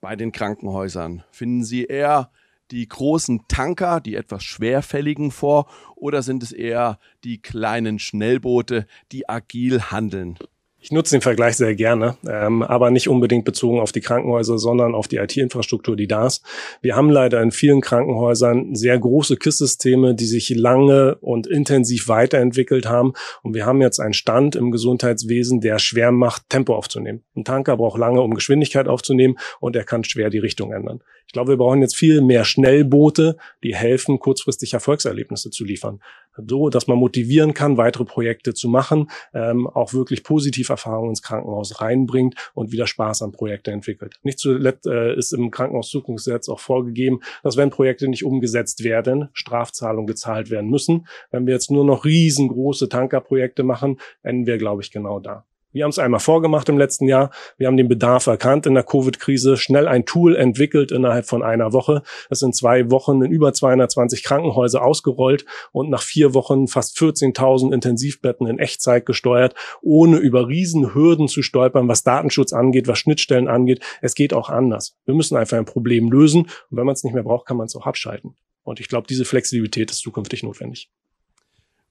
bei 0.00 0.14
den 0.14 0.30
Krankenhäusern? 0.30 1.24
Finden 1.32 1.64
Sie 1.64 1.84
eher 1.84 2.30
die 2.70 2.86
großen 2.86 3.48
Tanker, 3.48 3.98
die 3.98 4.14
etwas 4.14 4.44
schwerfälligen 4.44 5.32
vor, 5.32 5.68
oder 5.96 6.22
sind 6.22 6.44
es 6.44 6.52
eher 6.52 7.00
die 7.24 7.42
kleinen 7.42 7.98
Schnellboote, 7.98 8.86
die 9.10 9.28
agil 9.28 9.82
handeln? 9.82 10.38
Ich 10.80 10.92
nutze 10.92 11.16
den 11.16 11.22
Vergleich 11.22 11.56
sehr 11.56 11.74
gerne, 11.74 12.16
ähm, 12.28 12.62
aber 12.62 12.92
nicht 12.92 13.08
unbedingt 13.08 13.44
bezogen 13.44 13.80
auf 13.80 13.90
die 13.90 14.00
Krankenhäuser, 14.00 14.58
sondern 14.58 14.94
auf 14.94 15.08
die 15.08 15.16
IT-Infrastruktur, 15.16 15.96
die 15.96 16.06
da 16.06 16.28
ist. 16.28 16.44
Wir 16.80 16.94
haben 16.94 17.10
leider 17.10 17.42
in 17.42 17.50
vielen 17.50 17.80
Krankenhäusern 17.80 18.76
sehr 18.76 18.96
große 18.96 19.38
KISS-Systeme, 19.38 20.14
die 20.14 20.26
sich 20.26 20.50
lange 20.50 21.16
und 21.16 21.48
intensiv 21.48 22.06
weiterentwickelt 22.06 22.88
haben. 22.88 23.14
Und 23.42 23.54
wir 23.54 23.66
haben 23.66 23.80
jetzt 23.80 23.98
einen 23.98 24.12
Stand 24.12 24.54
im 24.54 24.70
Gesundheitswesen, 24.70 25.60
der 25.60 25.80
schwer 25.80 26.12
macht, 26.12 26.48
Tempo 26.48 26.76
aufzunehmen. 26.76 27.24
Ein 27.34 27.44
Tanker 27.44 27.76
braucht 27.76 27.98
lange, 27.98 28.20
um 28.20 28.34
Geschwindigkeit 28.34 28.86
aufzunehmen 28.86 29.36
und 29.58 29.74
er 29.74 29.84
kann 29.84 30.04
schwer 30.04 30.30
die 30.30 30.38
Richtung 30.38 30.72
ändern. 30.72 31.02
Ich 31.26 31.32
glaube, 31.32 31.50
wir 31.50 31.56
brauchen 31.58 31.82
jetzt 31.82 31.96
viel 31.96 32.22
mehr 32.22 32.44
Schnellboote, 32.44 33.36
die 33.62 33.74
helfen, 33.74 34.18
kurzfristig 34.18 34.72
Erfolgserlebnisse 34.72 35.50
zu 35.50 35.64
liefern. 35.64 36.00
So, 36.46 36.68
dass 36.68 36.86
man 36.86 36.98
motivieren 36.98 37.54
kann, 37.54 37.76
weitere 37.76 38.04
Projekte 38.04 38.54
zu 38.54 38.68
machen, 38.68 39.10
ähm, 39.34 39.66
auch 39.66 39.92
wirklich 39.92 40.22
positiv 40.22 40.68
Erfahrungen 40.68 41.10
ins 41.10 41.22
Krankenhaus 41.22 41.80
reinbringt 41.80 42.34
und 42.54 42.72
wieder 42.72 42.86
Spaß 42.86 43.22
an 43.22 43.32
Projekte 43.32 43.70
entwickelt. 43.70 44.16
Nicht 44.22 44.38
zuletzt 44.38 44.86
äh, 44.86 45.14
ist 45.14 45.32
im 45.32 45.50
Krankenhauszukunftsgesetz 45.50 46.48
auch 46.48 46.60
vorgegeben, 46.60 47.20
dass 47.42 47.56
wenn 47.56 47.70
Projekte 47.70 48.08
nicht 48.08 48.24
umgesetzt 48.24 48.84
werden, 48.84 49.28
Strafzahlungen 49.32 50.06
gezahlt 50.06 50.50
werden 50.50 50.70
müssen. 50.70 51.06
Wenn 51.30 51.46
wir 51.46 51.54
jetzt 51.54 51.70
nur 51.70 51.84
noch 51.84 52.04
riesengroße 52.04 52.88
Tankerprojekte 52.88 53.62
machen, 53.62 53.98
enden 54.22 54.46
wir, 54.46 54.58
glaube 54.58 54.82
ich, 54.82 54.90
genau 54.90 55.20
da. 55.20 55.44
Wir 55.78 55.84
haben 55.84 55.90
es 55.90 56.00
einmal 56.00 56.18
vorgemacht 56.18 56.68
im 56.68 56.76
letzten 56.76 57.06
Jahr. 57.06 57.30
Wir 57.56 57.68
haben 57.68 57.76
den 57.76 57.86
Bedarf 57.86 58.26
erkannt 58.26 58.66
in 58.66 58.74
der 58.74 58.82
Covid-Krise, 58.82 59.56
schnell 59.56 59.86
ein 59.86 60.06
Tool 60.06 60.34
entwickelt 60.34 60.90
innerhalb 60.90 61.26
von 61.26 61.44
einer 61.44 61.72
Woche. 61.72 62.02
Es 62.30 62.40
sind 62.40 62.56
zwei 62.56 62.90
Wochen 62.90 63.22
in 63.22 63.30
über 63.30 63.52
220 63.52 64.24
Krankenhäuser 64.24 64.82
ausgerollt 64.82 65.44
und 65.70 65.88
nach 65.88 66.02
vier 66.02 66.34
Wochen 66.34 66.66
fast 66.66 66.98
14.000 66.98 67.72
Intensivbetten 67.72 68.48
in 68.48 68.58
Echtzeit 68.58 69.06
gesteuert, 69.06 69.54
ohne 69.80 70.16
über 70.16 70.48
Riesenhürden 70.48 71.28
zu 71.28 71.42
stolpern, 71.42 71.86
was 71.86 72.02
Datenschutz 72.02 72.52
angeht, 72.52 72.88
was 72.88 72.98
Schnittstellen 72.98 73.46
angeht. 73.46 73.78
Es 74.02 74.16
geht 74.16 74.34
auch 74.34 74.48
anders. 74.48 74.96
Wir 75.04 75.14
müssen 75.14 75.36
einfach 75.36 75.58
ein 75.58 75.64
Problem 75.64 76.10
lösen 76.10 76.40
und 76.70 76.76
wenn 76.76 76.86
man 76.86 76.94
es 76.94 77.04
nicht 77.04 77.14
mehr 77.14 77.22
braucht, 77.22 77.46
kann 77.46 77.56
man 77.56 77.66
es 77.66 77.76
auch 77.76 77.86
abschalten. 77.86 78.34
Und 78.64 78.80
ich 78.80 78.88
glaube, 78.88 79.06
diese 79.06 79.24
Flexibilität 79.24 79.92
ist 79.92 80.00
zukünftig 80.00 80.42
notwendig. 80.42 80.90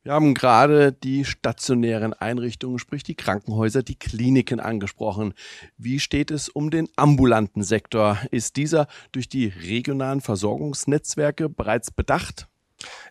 Wir 0.07 0.13
haben 0.13 0.35
gerade 0.35 0.93
die 0.93 1.25
stationären 1.25 2.13
Einrichtungen, 2.13 2.79
sprich 2.79 3.03
die 3.03 3.15
Krankenhäuser, 3.15 3.83
die 3.83 3.99
Kliniken 3.99 4.61
angesprochen. 4.61 5.33
Wie 5.77 5.99
steht 5.99 6.31
es 6.31 6.47
um 6.47 6.69
den 6.69 6.87
ambulanten 6.95 7.61
Sektor? 7.61 8.17
Ist 8.31 8.55
dieser 8.55 8.87
durch 9.11 9.27
die 9.27 9.47
regionalen 9.47 10.21
Versorgungsnetzwerke 10.21 11.49
bereits 11.49 11.91
bedacht? 11.91 12.47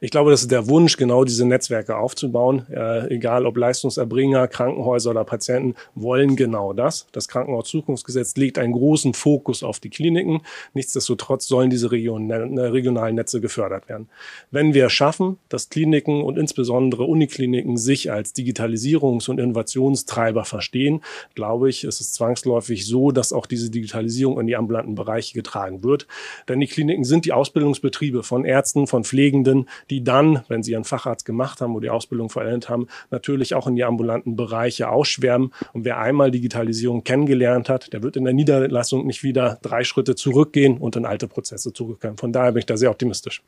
Ich 0.01 0.11
glaube, 0.11 0.31
das 0.31 0.43
ist 0.43 0.51
der 0.51 0.69
Wunsch, 0.69 0.97
genau 0.97 1.25
diese 1.25 1.45
Netzwerke 1.45 1.97
aufzubauen. 1.97 2.67
Äh, 2.71 3.15
egal 3.15 3.47
ob 3.47 3.57
Leistungserbringer, 3.57 4.47
Krankenhäuser 4.47 5.11
oder 5.11 5.25
Patienten 5.25 5.75
wollen 5.95 6.37
genau 6.37 6.73
das. 6.73 7.07
Das 7.13 7.29
Krankenhauszukunftsgesetz 7.29 8.37
legt 8.37 8.59
einen 8.59 8.75
großen 8.75 9.15
Fokus 9.15 9.63
auf 9.63 9.81
die 9.81 9.91
Kliniken. 9.91 10.43
Nichtsdestotrotz 10.75 11.49
sollen 11.49 11.71
diese 11.71 11.91
Region, 11.91 12.27
ne, 12.27 12.73
regionalen 12.73 13.17
Netze 13.17 13.41
gefördert 13.41 13.89
werden. 13.89 14.09
Wenn 14.51 14.75
wir 14.75 14.91
schaffen, 14.91 15.39
dass 15.49 15.69
Kliniken 15.69 16.23
und 16.23 16.39
insbesondere 16.39 17.05
Unikliniken 17.05 17.77
sich 17.77 18.13
als 18.13 18.35
Digitalisierungs- 18.35 19.29
und 19.31 19.41
Innovationstreiber 19.41 20.45
verstehen, 20.45 21.03
glaube 21.35 21.71
ich, 21.71 21.85
ist 21.85 22.01
es 22.01 22.13
zwangsläufig 22.13 22.87
so, 22.87 23.11
dass 23.11 23.33
auch 23.33 23.47
diese 23.47 23.71
Digitalisierung 23.71 24.39
in 24.39 24.47
die 24.47 24.57
ambulanten 24.57 24.95
Bereiche 24.95 25.35
getragen 25.35 25.83
wird. 25.83 26.07
Denn 26.49 26.61
die 26.61 26.67
Kliniken 26.67 27.05
sind 27.05 27.25
die 27.25 27.33
Ausbildungsbetriebe 27.33 28.23
von 28.23 28.45
Ärzten, 28.45 28.87
von 28.87 29.05
Pflegenden, 29.05 29.56
Patienten, 29.57 29.67
die 29.91 30.05
dann, 30.05 30.43
wenn 30.49 30.63
sie 30.63 30.73
ihren 30.73 30.85
Facharzt 30.85 31.25
gemacht 31.25 31.61
haben 31.61 31.75
oder 31.75 31.83
die 31.83 31.91
Ausbildung 31.91 32.31
vollendet 32.31 32.69
haben, 32.69 32.89
natürlich 33.11 33.55
auch 33.55 33.67
in 33.67 33.77
die 33.77 33.85
ambulanten 33.85 34.37
Bereiche 34.37 34.89
ausschwärmen. 34.89 35.53
Und 35.73 35.85
wer 35.85 35.99
einmal 35.99 36.31
Digitalisierung 36.31 37.05
kennengelernt 37.05 37.69
hat, 37.69 37.93
der 37.93 38.03
wird 38.03 38.17
in 38.17 38.25
der 38.25 38.35
Niederlassung 38.35 39.07
nicht 39.07 39.23
wieder 39.23 39.59
drei 39.63 39.85
Schritte 39.85 40.15
zurückgehen 40.15 40.79
und 40.79 40.97
in 40.97 41.07
alte 41.07 41.29
Prozesse 41.29 41.73
zurückkehren. 41.73 42.17
Von 42.17 42.33
daher 42.33 42.53
bin 42.53 42.61
ich 42.61 42.67
da 42.67 42.77
sehr 42.77 42.91
optimistisch. 42.91 43.43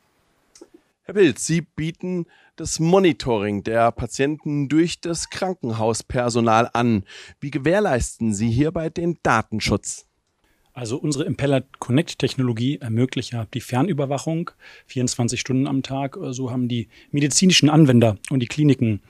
Herr 1.03 1.15
Wild, 1.15 1.39
Sie 1.39 1.63
bieten 1.63 2.27
das 2.57 2.81
Monitoring 2.81 3.63
der 3.63 3.93
Patienten 3.93 4.69
durch 4.69 5.01
das 5.01 5.31
Krankenhauspersonal 5.31 6.69
an. 6.75 7.05
Wie 7.41 7.51
gewährleisten 7.51 8.35
Sie 8.35 8.51
hierbei 8.51 8.91
den 8.91 9.19
Datenschutz? 9.23 10.08
Also 10.79 10.97
unsere 10.97 11.25
Impeller 11.25 11.65
Connect 11.81 12.21
Technologie 12.21 12.77
ermöglicht 12.77 13.33
ja 13.33 13.47
die 13.53 13.61
Fernüberwachung 13.61 14.53
24 14.87 15.41
Stunden 15.41 15.67
am 15.67 15.83
Tag. 15.83 16.17
So 16.31 16.53
haben 16.53 16.69
die 16.69 16.87
medizinischen 17.11 17.69
Anwender 17.69 18.17
und 18.31 18.39
die 18.39 18.47
Kliniken 18.47 19.01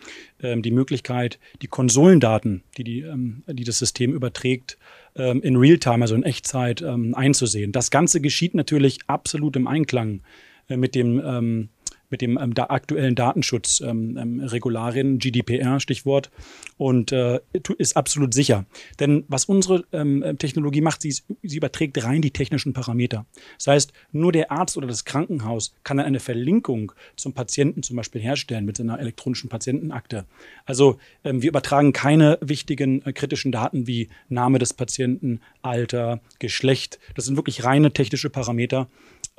ähm, 0.43 0.63
die 0.63 0.71
Möglichkeit, 0.71 1.39
die 1.61 1.67
Konsolendaten, 1.67 2.63
die, 2.79 2.85
die, 2.85 3.01
ähm, 3.01 3.43
die 3.47 3.65
das 3.65 3.79
System 3.79 4.15
überträgt, 4.15 4.79
ähm, 5.15 5.43
in 5.43 5.57
Realtime, 5.57 6.03
also 6.03 6.15
in 6.15 6.23
Echtzeit 6.23 6.81
ähm, 6.81 7.15
einzusehen. 7.15 7.71
Das 7.71 7.91
Ganze 7.91 8.23
geschieht 8.23 8.55
natürlich 8.55 9.01
absolut 9.07 9.55
im 9.55 9.67
Einklang 9.67 10.23
äh, 10.71 10.79
mit 10.79 10.95
dem 10.95 11.21
ähm, 11.23 11.69
mit 12.11 12.21
dem 12.21 12.39
ähm, 12.39 12.55
da 12.55 12.65
aktuellen 12.65 13.15
Datenschutzregularien, 13.15 15.07
ähm, 15.07 15.13
ähm 15.13 15.19
GDPR 15.19 15.81
Stichwort, 15.81 16.31
und 16.77 17.13
äh, 17.13 17.41
ist 17.77 17.97
absolut 17.97 18.33
sicher. 18.33 18.65
Denn 19.01 19.25
was 19.29 19.45
unsere 19.47 19.85
ähm, 19.93 20.25
Technologie 20.39 20.81
macht, 20.81 21.03
sie, 21.03 21.15
sie 21.43 21.57
überträgt 21.57 22.03
rein 22.05 22.23
die 22.23 22.31
technischen 22.31 22.73
Parameter. 22.73 23.27
Das 23.59 23.67
heißt, 23.67 23.93
nur 24.13 24.33
der 24.33 24.51
Arzt 24.53 24.77
oder 24.77 24.87
das 24.87 25.05
Krankenhaus 25.05 25.75
kann 25.85 25.97
dann 25.97 26.07
eine 26.07 26.21
Verlinkung 26.21 26.93
zum 27.17 27.33
Patienten 27.35 27.83
zum 27.83 27.97
Beispiel 27.97 28.21
herstellen 28.21 28.65
mit 28.65 28.81
einer 28.81 28.99
elektronischen 28.99 29.51
Patientenakte. 29.51 30.25
Also 30.65 30.99
ähm, 31.25 31.43
wir 31.43 31.49
übertragen 31.49 31.93
keine 31.93 32.39
wichtigen 32.41 33.03
äh, 33.05 33.13
kritischen 33.13 33.53
Daten 33.53 33.87
wie 33.87 34.09
Name 34.29 34.59
des 34.59 34.73
Patienten, 34.73 35.41
Alter, 35.63 36.21
Geschlecht. 36.39 36.99
Das 37.15 37.25
sind 37.27 37.37
wirklich 37.37 37.65
reine 37.65 37.93
technische 37.93 38.31
Parameter 38.31 38.89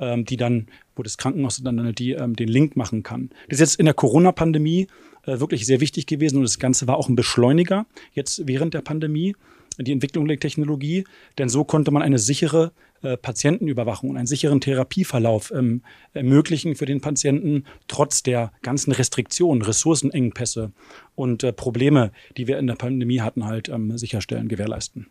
ähm, 0.00 0.24
die 0.24 0.36
dann, 0.36 0.66
wo 0.96 1.02
das 1.02 1.18
Krankenhaus 1.18 1.62
dann 1.62 1.94
die, 1.94 2.12
ähm, 2.12 2.34
den 2.34 2.48
Link 2.48 2.76
machen 2.76 3.02
kann. 3.02 3.30
Das 3.48 3.60
ist 3.60 3.60
jetzt 3.60 3.80
in 3.80 3.84
der 3.84 3.94
Corona-Pandemie 3.94 4.88
äh, 5.26 5.40
wirklich 5.40 5.66
sehr 5.66 5.80
wichtig 5.80 6.06
gewesen 6.06 6.36
und 6.36 6.42
das 6.42 6.58
Ganze 6.58 6.86
war 6.88 6.96
auch 6.96 7.08
ein 7.08 7.16
Beschleuniger 7.16 7.86
jetzt 8.12 8.46
während 8.46 8.74
der 8.74 8.80
Pandemie, 8.80 9.36
die 9.78 9.92
Entwicklung 9.92 10.26
der 10.26 10.38
Technologie, 10.38 11.04
denn 11.38 11.48
so 11.48 11.64
konnte 11.64 11.90
man 11.90 12.02
eine 12.02 12.18
sichere 12.18 12.72
äh, 13.02 13.16
Patientenüberwachung 13.16 14.10
und 14.10 14.16
einen 14.16 14.26
sicheren 14.26 14.60
Therapieverlauf 14.60 15.52
ähm, 15.52 15.82
ermöglichen 16.12 16.74
für 16.74 16.86
den 16.86 17.00
Patienten, 17.00 17.64
trotz 17.88 18.22
der 18.22 18.52
ganzen 18.62 18.92
Restriktionen, 18.92 19.62
Ressourcenengpässe 19.62 20.72
und 21.14 21.44
äh, 21.44 21.52
Probleme, 21.52 22.12
die 22.36 22.46
wir 22.46 22.58
in 22.58 22.66
der 22.66 22.74
Pandemie 22.74 23.20
hatten, 23.20 23.46
halt 23.46 23.68
ähm, 23.68 23.96
sicherstellen, 23.96 24.48
gewährleisten. 24.48 25.06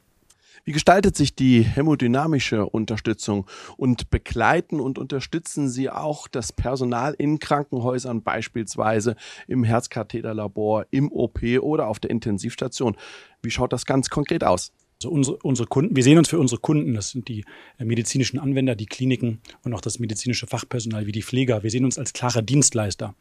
Wie 0.63 0.71
gestaltet 0.71 1.15
sich 1.15 1.35
die 1.35 1.61
hämodynamische 1.61 2.65
Unterstützung 2.65 3.45
und 3.77 4.09
begleiten 4.09 4.79
und 4.79 4.97
unterstützen 4.97 5.69
Sie 5.69 5.89
auch 5.89 6.27
das 6.27 6.53
Personal 6.53 7.15
in 7.17 7.39
Krankenhäusern, 7.39 8.23
beispielsweise 8.23 9.15
im 9.47 9.63
Herzkatheterlabor, 9.63 10.85
im 10.91 11.11
OP 11.11 11.41
oder 11.61 11.87
auf 11.87 11.99
der 11.99 12.11
Intensivstation? 12.11 12.97
Wie 13.41 13.51
schaut 13.51 13.73
das 13.73 13.85
ganz 13.85 14.09
konkret 14.09 14.43
aus? 14.43 14.71
Also 15.01 15.11
unsere, 15.11 15.37
unsere 15.43 15.65
Kunden, 15.65 15.95
wir 15.95 16.03
sehen 16.03 16.17
uns 16.17 16.27
für 16.27 16.39
unsere 16.39 16.59
Kunden, 16.59 16.93
das 16.93 17.11
sind 17.11 17.29
die 17.29 17.45
äh, 17.77 17.85
medizinischen 17.85 18.37
Anwender, 18.37 18.75
die 18.75 18.85
Kliniken 18.85 19.39
und 19.63 19.73
auch 19.73 19.79
das 19.79 19.97
medizinische 19.97 20.45
Fachpersonal 20.45 21.05
wie 21.05 21.13
die 21.13 21.23
Pfleger. 21.23 21.63
Wir 21.63 21.71
sehen 21.71 21.85
uns 21.85 21.97
als 21.97 22.11
klarer 22.11 22.41
Dienstleister 22.41 23.15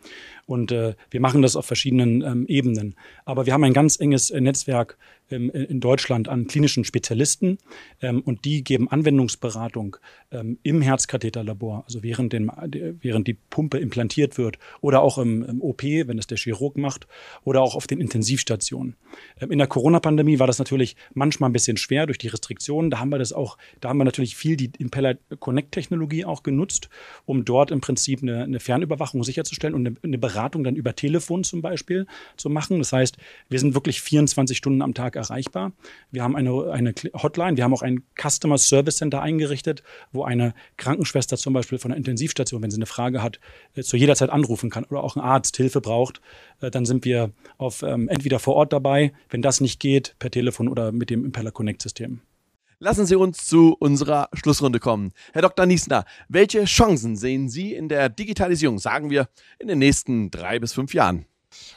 und 0.46 0.72
äh, 0.72 0.96
wir 1.08 1.20
machen 1.20 1.40
das 1.40 1.54
auf 1.54 1.66
verschiedenen 1.66 2.22
ähm, 2.22 2.46
Ebenen. 2.48 2.96
Aber 3.24 3.46
wir 3.46 3.52
haben 3.52 3.62
ein 3.62 3.74
ganz 3.74 4.00
enges 4.00 4.30
äh, 4.30 4.40
Netzwerk 4.40 4.98
in 5.30 5.80
Deutschland 5.80 6.28
an 6.28 6.46
klinischen 6.46 6.84
Spezialisten 6.84 7.58
ähm, 8.00 8.22
und 8.22 8.44
die 8.44 8.64
geben 8.64 8.90
Anwendungsberatung 8.90 9.96
ähm, 10.30 10.58
im 10.62 10.80
Herzkatheterlabor, 10.80 11.84
also 11.86 12.02
während, 12.02 12.32
den, 12.32 12.50
während 13.00 13.26
die 13.26 13.34
Pumpe 13.34 13.78
implantiert 13.78 14.38
wird 14.38 14.58
oder 14.80 15.02
auch 15.02 15.18
im, 15.18 15.42
im 15.42 15.60
OP, 15.60 15.82
wenn 15.82 16.18
es 16.18 16.26
der 16.26 16.38
Chirurg 16.38 16.76
macht 16.76 17.06
oder 17.44 17.62
auch 17.62 17.74
auf 17.74 17.86
den 17.86 18.00
Intensivstationen. 18.00 18.96
Ähm, 19.40 19.50
in 19.50 19.58
der 19.58 19.66
Corona-Pandemie 19.66 20.38
war 20.38 20.46
das 20.46 20.58
natürlich 20.58 20.96
manchmal 21.14 21.50
ein 21.50 21.52
bisschen 21.52 21.76
schwer 21.76 22.06
durch 22.06 22.18
die 22.18 22.28
Restriktionen. 22.28 22.90
Da 22.90 22.98
haben 22.98 23.10
wir 23.10 23.18
das 23.18 23.32
auch, 23.32 23.58
da 23.80 23.90
haben 23.90 23.98
wir 23.98 24.04
natürlich 24.04 24.36
viel 24.36 24.56
die 24.56 24.70
Impeller 24.78 25.16
Connect 25.38 25.72
Technologie 25.72 26.24
auch 26.24 26.42
genutzt, 26.42 26.88
um 27.26 27.44
dort 27.44 27.70
im 27.70 27.80
Prinzip 27.80 28.22
eine, 28.22 28.44
eine 28.44 28.60
Fernüberwachung 28.60 29.22
sicherzustellen 29.24 29.74
und 29.74 29.86
eine, 29.86 29.96
eine, 30.02 30.18
Beratung 30.18 30.64
dann 30.64 30.74
über 30.74 30.94
Telefon 30.94 31.44
zum 31.44 31.62
Beispiel 31.62 32.06
zu 32.36 32.50
machen. 32.50 32.78
Das 32.78 32.92
heißt, 32.92 33.16
wir 33.48 33.58
sind 33.58 33.74
wirklich 33.74 34.00
24 34.00 34.56
Stunden 34.56 34.82
am 34.82 34.94
Tag 34.94 35.16
erreichbar. 35.18 35.72
Wir 36.10 36.22
haben 36.22 36.36
eine, 36.36 36.70
eine 36.72 36.94
Hotline, 37.14 37.56
wir 37.56 37.64
haben 37.64 37.74
auch 37.74 37.82
ein 37.82 38.02
Customer 38.20 38.56
Service 38.56 38.96
Center 38.96 39.20
eingerichtet, 39.20 39.82
wo 40.12 40.24
eine 40.24 40.54
Krankenschwester 40.76 41.36
zum 41.36 41.52
Beispiel 41.52 41.78
von 41.78 41.90
der 41.90 41.98
Intensivstation, 41.98 42.62
wenn 42.62 42.70
sie 42.70 42.78
eine 42.78 42.86
Frage 42.86 43.22
hat, 43.22 43.40
äh, 43.74 43.82
zu 43.82 43.96
jeder 43.96 44.14
Zeit 44.14 44.30
anrufen 44.30 44.70
kann 44.70 44.84
oder 44.84 45.02
auch 45.04 45.16
ein 45.16 45.20
Arzt 45.22 45.56
Hilfe 45.56 45.80
braucht. 45.80 46.20
Äh, 46.60 46.70
dann 46.70 46.86
sind 46.86 47.04
wir 47.04 47.32
auf, 47.58 47.82
ähm, 47.82 48.08
entweder 48.08 48.38
vor 48.38 48.54
Ort 48.54 48.72
dabei, 48.72 49.12
wenn 49.28 49.42
das 49.42 49.60
nicht 49.60 49.80
geht, 49.80 50.16
per 50.18 50.30
Telefon 50.30 50.68
oder 50.68 50.92
mit 50.92 51.10
dem 51.10 51.24
Impeller 51.24 51.50
Connect 51.50 51.82
System. 51.82 52.20
Lassen 52.80 53.06
Sie 53.06 53.16
uns 53.16 53.44
zu 53.44 53.74
unserer 53.80 54.28
Schlussrunde 54.32 54.78
kommen. 54.78 55.12
Herr 55.32 55.42
Dr. 55.42 55.66
Niesner, 55.66 56.04
welche 56.28 56.64
Chancen 56.64 57.16
sehen 57.16 57.48
Sie 57.48 57.74
in 57.74 57.88
der 57.88 58.08
Digitalisierung, 58.08 58.78
sagen 58.78 59.10
wir, 59.10 59.28
in 59.58 59.66
den 59.66 59.80
nächsten 59.80 60.30
drei 60.30 60.60
bis 60.60 60.74
fünf 60.74 60.94
Jahren? 60.94 61.26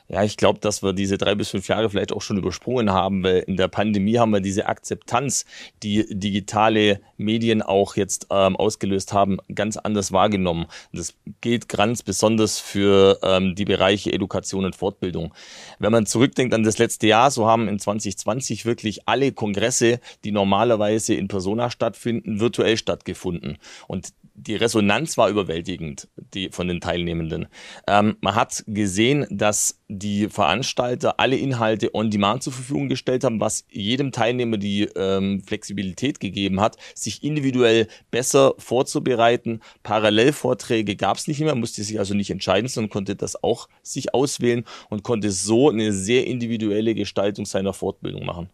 Ja, 0.08 0.24
ich 0.24 0.36
glaube, 0.36 0.60
dass 0.60 0.84
wir 0.84 0.92
diese 0.92 1.18
drei 1.18 1.36
bis 1.36 1.52
fünf 1.52 1.70
Jahre 1.70 1.90
vielleicht 1.90 2.12
auch 2.12 2.22
schon 2.22 2.38
übersprungen 2.38 2.92
haben, 2.92 3.24
weil 3.24 3.40
in 3.48 3.56
der 3.56 3.70
Pandemie 3.70 4.18
haben 4.18 4.32
wir 4.32 4.42
diese 4.42 4.66
Akzeptanz, 4.66 5.46
die 5.84 6.06
digitale 6.10 7.00
Medien 7.16 7.62
auch 7.62 7.96
jetzt 7.96 8.28
ähm, 8.30 8.58
ausgelöst 8.58 9.14
haben, 9.14 9.38
ganz 9.56 9.78
anders 9.78 10.12
wahrgenommen. 10.12 10.66
Das 10.92 11.14
gilt 11.40 11.70
ganz 11.70 12.04
besonders 12.04 12.60
für 12.60 13.20
ähm, 13.24 13.56
die 13.56 13.64
Bereiche 13.64 14.12
Education 14.12 14.66
und 14.66 14.76
Fortbildung. 14.76 15.34
Wenn 15.80 15.94
man 15.94 16.06
zurückdenkt 16.06 16.54
an 16.54 16.64
das 16.64 16.78
letzte 16.78 17.08
Jahr, 17.08 17.32
so 17.32 17.48
haben 17.48 17.70
in 17.70 17.80
2020 17.80 18.66
wirklich 18.66 19.08
alle 19.08 19.32
Kongresse, 19.32 20.02
die 20.26 20.32
normalerweise 20.32 21.14
in 21.14 21.30
Persona 21.30 21.70
stattfinden, 21.70 22.42
virtuell 22.42 22.76
stattgefunden. 22.76 23.58
Und 23.88 24.10
die 24.34 24.56
Resonanz 24.56 25.18
war 25.18 25.30
überwältigend 25.30 26.08
die, 26.34 26.50
von 26.50 26.68
den 26.68 26.82
Teilnehmenden. 26.82 27.48
Ähm, 27.88 28.18
man 28.22 28.36
hat 28.36 28.64
gesehen, 28.68 29.26
dass 29.30 29.80
die 29.88 30.30
Veranstalter 30.30 31.20
alle 31.20 31.36
Inhalte 31.36 31.94
on 31.94 32.10
demand 32.10 32.44
zur 32.44 32.54
Verfügung 32.54 32.90
gestellt 32.90 33.24
haben, 33.24 33.40
was 33.40 33.66
jedem 33.70 34.12
Teilnehmer 34.12 34.58
die 34.58 34.84
ähm, 34.96 35.44
Flexibilität 35.46 36.20
gegeben 36.20 36.62
hat, 36.62 36.78
sich 36.96 37.24
individuell 37.24 37.88
besser 38.10 38.54
vorzubereiten. 38.58 39.60
Parallelvorträge 39.84 40.96
gab 40.96 41.18
es 41.18 41.28
nicht 41.28 41.42
mehr, 41.42 41.56
musste 41.56 41.84
sich 41.84 42.00
also 42.00 42.14
nicht 42.14 42.30
entscheiden, 42.30 42.68
sondern 42.68 42.90
konnte 42.90 43.16
das 43.16 43.44
auch 43.44 43.68
sich 43.84 44.14
auswählen 44.14 44.66
und 44.90 45.04
konnte 45.04 45.32
so 45.32 45.70
eine 45.70 45.92
sehr 45.94 46.26
individuelle 46.28 46.96
Gestaltung 46.96 47.46
seiner 47.46 47.74
Fortbildung 47.74 48.26
machen. 48.26 48.50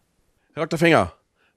Herr 0.54 0.66
Dr. 0.66 0.78
Fenger, 0.78 1.12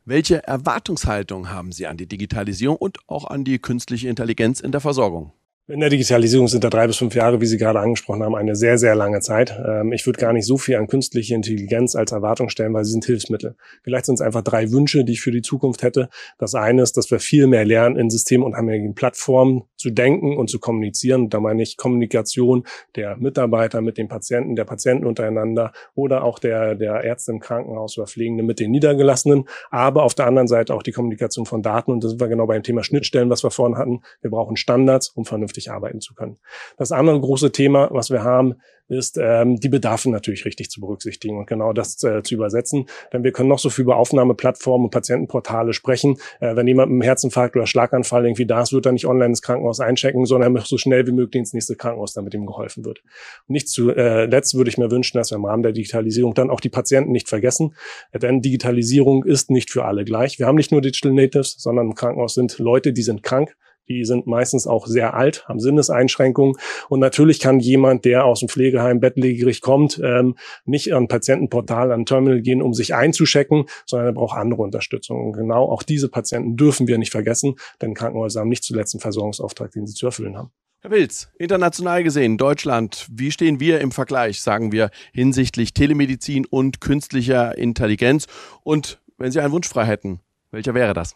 welche 0.06 0.44
Erwartungshaltung 0.48 1.50
haben 1.50 1.72
Sie 1.72 1.88
an 1.88 1.98
die 1.98 2.08
Digitalisierung 2.08 2.78
und 2.78 2.98
auch 3.08 3.26
an 3.26 3.44
die 3.44 3.60
künstliche 3.60 4.10
Intelligenz 4.10 4.60
in 4.60 4.72
der 4.72 4.82
Versorgung? 4.82 5.34
In 5.72 5.80
der 5.80 5.90
Digitalisierung 5.90 6.50
sind 6.50 6.66
da 6.66 6.70
drei 6.70 6.86
bis 6.86 6.98
fünf 6.98 7.16
Jahre, 7.16 7.40
wie 7.40 7.46
Sie 7.46 7.58
gerade 7.58 7.80
angesprochen 7.80 8.24
haben, 8.24 8.36
eine 8.36 8.58
sehr, 8.58 8.78
sehr 8.78 8.94
lange 8.94 9.22
Zeit. 9.22 9.58
Ähm, 9.66 9.94
ich 9.94 10.06
würde 10.06 10.20
gar 10.20 10.34
nicht 10.34 10.46
so 10.46 10.58
viel 10.58 10.76
an 10.76 10.88
künstliche 10.88 11.34
Intelligenz 11.34 11.96
als 11.96 12.12
Erwartung 12.12 12.50
stellen, 12.50 12.74
weil 12.74 12.84
sie 12.84 12.92
sind 12.92 13.06
Hilfsmittel. 13.06 13.56
Vielleicht 13.82 14.06
sind 14.06 14.16
es 14.16 14.22
einfach 14.22 14.42
drei 14.42 14.70
Wünsche, 14.72 15.06
die 15.06 15.14
ich 15.14 15.22
für 15.22 15.32
die 15.32 15.42
Zukunft 15.42 15.82
hätte. 15.82 16.10
Das 16.38 16.56
eine 16.56 16.82
ist, 16.82 16.98
dass 16.98 17.10
wir 17.10 17.20
viel 17.22 17.48
mehr 17.48 17.64
lernen, 17.64 17.96
in 17.96 18.10
systemunabhängigen 18.10 18.96
Plattformen 18.96 19.64
zu 19.78 19.92
denken 19.92 20.36
und 20.36 20.50
zu 20.50 20.60
kommunizieren. 20.60 21.30
Da 21.30 21.40
meine 21.40 21.64
ich 21.64 21.78
Kommunikation 21.78 22.66
der 22.98 23.16
Mitarbeiter 23.16 23.80
mit 23.80 23.98
den 23.98 24.10
Patienten, 24.10 24.58
der 24.58 24.66
Patienten 24.66 25.06
untereinander 25.06 25.72
oder 25.96 26.26
auch 26.26 26.40
der, 26.40 26.76
der 26.76 27.06
Ärzte 27.06 27.32
im 27.32 27.40
Krankenhaus 27.40 27.98
oder 27.98 28.08
Pflegende 28.08 28.44
mit 28.44 28.60
den 28.60 28.72
Niedergelassenen. 28.72 29.46
Aber 29.70 30.04
auf 30.04 30.16
der 30.16 30.28
anderen 30.28 30.50
Seite 30.50 30.76
auch 30.76 30.84
die 30.84 30.92
Kommunikation 30.92 31.46
von 31.46 31.62
Daten. 31.62 31.92
Und 31.92 32.04
da 32.04 32.10
sind 32.10 32.20
wir 32.20 32.28
genau 32.28 32.46
beim 32.46 32.62
Thema 32.62 32.84
Schnittstellen, 32.84 33.30
was 33.30 33.42
wir 33.44 33.52
vorhin 33.52 33.78
hatten. 33.78 34.02
Wir 34.20 34.32
brauchen 34.32 34.58
Standards, 34.58 35.08
um 35.08 35.24
vernünftig 35.24 35.61
vernünftig 35.62 35.72
arbeiten 35.72 36.02
zu 36.02 36.14
können. 36.14 36.38
Das 36.78 36.92
andere 36.92 37.20
große 37.20 37.52
Thema, 37.52 37.90
was 37.92 38.10
wir 38.10 38.24
haben, 38.24 38.56
ist, 38.88 39.18
ähm, 39.18 39.58
die 39.58 39.70
Bedarfe 39.70 40.10
natürlich 40.10 40.44
richtig 40.44 40.70
zu 40.70 40.82
berücksichtigen 40.82 41.38
und 41.38 41.48
genau 41.48 41.72
das 41.72 42.04
äh, 42.04 42.24
zu 42.24 42.36
übersetzen. 42.36 42.88
Denn 43.14 43.24
wir 43.24 43.32
können 43.32 43.48
noch 43.48 43.60
so 43.60 43.70
viel 43.70 43.84
über 43.84 43.96
Aufnahmeplattformen 43.96 44.86
und 44.86 44.92
Patientenportale 44.92 45.72
sprechen. 45.72 46.18
Äh, 46.42 46.58
wenn 46.58 46.68
jemand 46.68 46.90
mit 46.92 46.96
einem 46.96 47.02
Herzinfarkt 47.04 47.56
oder 47.56 47.68
Schlaganfall 47.68 48.26
irgendwie 48.26 48.46
da 48.46 48.62
ist, 48.62 48.74
wird 48.74 48.86
er 48.86 48.92
nicht 48.92 49.08
online 49.08 49.28
ins 49.28 49.42
Krankenhaus 49.42 49.80
einchecken, 49.80 50.26
sondern 50.26 50.50
er 50.50 50.52
möchte 50.52 50.68
so 50.68 50.78
schnell 50.78 51.08
wie 51.08 51.14
möglich 51.14 51.40
ins 51.40 51.54
nächste 51.54 51.78
Krankenhaus, 51.78 52.14
damit 52.14 52.34
ihm 52.34 52.46
geholfen 52.46 52.84
wird. 52.84 53.02
Und 53.48 53.54
nicht 53.54 53.70
zuletzt 53.70 54.54
äh, 54.54 54.58
würde 54.58 54.70
ich 54.70 54.78
mir 54.78 54.92
wünschen, 54.92 55.18
dass 55.18 55.32
wir 55.32 55.38
im 55.38 55.46
Rahmen 55.46 55.64
der 55.64 55.72
Digitalisierung 55.72 56.34
dann 56.34 56.50
auch 56.50 56.60
die 56.60 56.70
Patienten 56.70 57.14
nicht 57.14 57.30
vergessen. 57.30 57.76
Denn 58.14 58.42
Digitalisierung 58.42 59.24
ist 59.24 59.52
nicht 59.52 59.72
für 59.72 59.86
alle 59.86 60.04
gleich. 60.04 60.38
Wir 60.38 60.48
haben 60.48 60.56
nicht 60.56 60.74
nur 60.74 60.82
Digital 60.82 61.14
Natives, 61.14 61.56
sondern 61.58 61.88
im 61.88 61.96
Krankenhaus 61.96 62.34
sind 62.34 62.60
Leute, 62.60 62.92
die 62.92 63.04
sind 63.04 63.24
krank, 63.24 63.56
die 63.88 64.06
sind 64.06 64.28
meistens 64.28 64.68
auch 64.68 64.88
sehr 64.88 65.14
alt, 65.14 65.48
haben 65.48 65.60
Sinneseinschränkungen. 65.60 66.56
Und 66.90 67.00
natürlich 67.00 67.40
kann 67.40 67.60
jemand, 67.60 68.06
der 68.06 68.26
aus 68.26 68.40
dem 68.40 68.50
Pflegeheim 68.50 69.00
bettlägerig 69.00 69.62
kommt, 69.62 70.00
ähm, 70.04 70.36
nicht 70.66 70.94
an 70.94 71.08
Patientenportal, 71.08 71.92
an 71.92 72.06
Terminal 72.06 72.42
gehen, 72.42 72.62
um 72.62 72.74
sich 72.74 72.96
einzuschecken, 72.96 73.66
sondern 73.86 74.08
er 74.10 74.14
braucht 74.14 74.38
andere 74.38 74.62
Unterstützung. 74.62 75.26
Und 75.28 75.34
genau 75.34 75.70
auch 75.70 75.84
diese 75.84 76.10
Patienten 76.10 76.58
dürfen 76.58 76.88
wir 76.88 76.98
nicht 76.98 77.12
vergessen, 77.12 77.56
denn 77.82 77.94
Krankenhäuser 77.94 78.42
haben 78.42 78.50
nicht 78.50 78.64
zuletzt 78.64 78.96
einen 78.96 79.02
Versorgungsauftrag, 79.02 79.72
den 79.72 79.88
sie 79.88 79.94
zu 79.94 80.06
erfüllen 80.06 80.38
haben. 80.38 80.52
Herr 80.84 80.90
Wilz, 80.90 81.30
international 81.38 82.04
gesehen, 82.04 82.40
Deutschland, 82.40 83.08
wie 83.12 83.30
stehen 83.30 83.60
wir 83.60 83.82
im 83.82 83.92
Vergleich, 83.92 84.42
sagen 84.42 84.72
wir, 84.72 84.90
hinsichtlich 85.14 85.76
Telemedizin 85.76 86.48
und 86.48 86.82
künstlicher 86.82 87.56
Intelligenz? 87.56 88.26
Und 88.64 89.00
wenn 89.20 89.32
Sie 89.32 89.40
einen 89.40 89.52
Wunsch 89.52 89.70
frei 89.70 89.86
hätten, 89.86 90.22
welcher 90.50 90.74
wäre 90.74 90.96
das? 90.96 91.16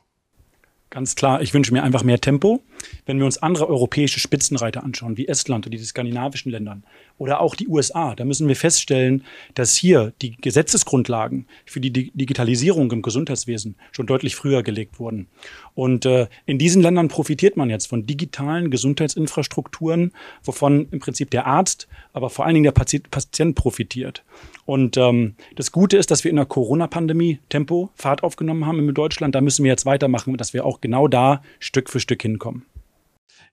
Ganz 0.96 1.16
klar, 1.16 1.42
ich 1.42 1.54
wünsche 1.54 1.74
mir 1.74 1.84
einfach 1.84 2.04
mehr 2.04 2.22
Tempo. 2.22 2.64
Wenn 3.06 3.20
wir 3.20 3.26
uns 3.26 3.38
andere 3.38 3.68
europäische 3.68 4.22
Spitzenreiter 4.22 4.82
anschauen, 4.82 5.18
wie 5.18 5.28
Estland 5.28 5.68
oder 5.68 5.76
die 5.76 5.84
skandinavischen 5.84 6.54
Ländern 6.54 6.86
oder 7.18 7.40
auch 7.40 7.56
die 7.56 7.68
USA, 7.68 8.16
da 8.16 8.26
müssen 8.26 8.48
wir 8.48 8.56
feststellen, 8.56 9.24
dass 9.54 9.76
hier 9.76 10.14
die 10.22 10.36
Gesetzesgrundlagen 10.36 11.48
für 11.66 11.80
die 11.80 11.92
Digitalisierung 11.92 12.92
im 12.92 13.02
Gesundheitswesen 13.02 13.76
schon 13.92 14.06
deutlich 14.06 14.36
früher 14.36 14.64
gelegt 14.64 15.00
wurden. 15.00 15.28
Und 15.76 16.06
äh, 16.06 16.28
in 16.46 16.58
diesen 16.58 16.82
Ländern 16.82 17.08
profitiert 17.08 17.58
man 17.58 17.70
jetzt 17.70 17.88
von 17.88 18.06
digitalen 18.06 18.70
Gesundheitsinfrastrukturen, 18.70 20.12
wovon 20.44 20.88
im 20.92 21.00
Prinzip 21.00 21.32
der 21.32 21.46
Arzt, 21.46 21.88
aber 22.14 22.30
vor 22.30 22.46
allen 22.46 22.56
Dingen 22.56 22.66
der 22.66 22.72
Patient, 22.72 23.10
Patient 23.12 23.56
profitiert. 23.56 24.24
Und 24.66 24.98
ähm, 24.98 25.36
das 25.56 25.72
Gute 25.72 25.98
ist, 25.98 26.12
dass 26.12 26.24
wir 26.24 26.32
in 26.32 26.38
der 26.38 26.46
Corona-Pandemie 26.46 27.40
Tempo, 27.50 27.92
Fahrt 27.96 28.24
aufgenommen 28.24 28.66
haben 28.66 28.80
in 28.80 28.94
Deutschland. 28.94 29.36
Da 29.36 29.42
müssen 29.42 29.64
wir 29.64 29.72
jetzt 29.72 29.86
weitermachen, 29.86 30.36
dass 30.38 30.54
wir 30.54 30.66
auch 30.66 30.82
genau 30.82 31.08
da 31.08 31.44
Stück 31.60 31.90
für 31.90 32.00
Stück 32.00 32.22
hinkommen. 32.22 32.66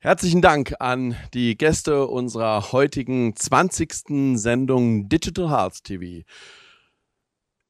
Herzlichen 0.04 0.42
Dank 0.42 0.74
an 0.80 1.14
die 1.32 1.56
Gäste 1.56 2.08
unserer 2.08 2.72
heutigen 2.72 3.36
20. 3.36 4.36
Sendung 4.36 5.08
Digital 5.08 5.48
Health 5.48 5.84
TV. 5.84 6.26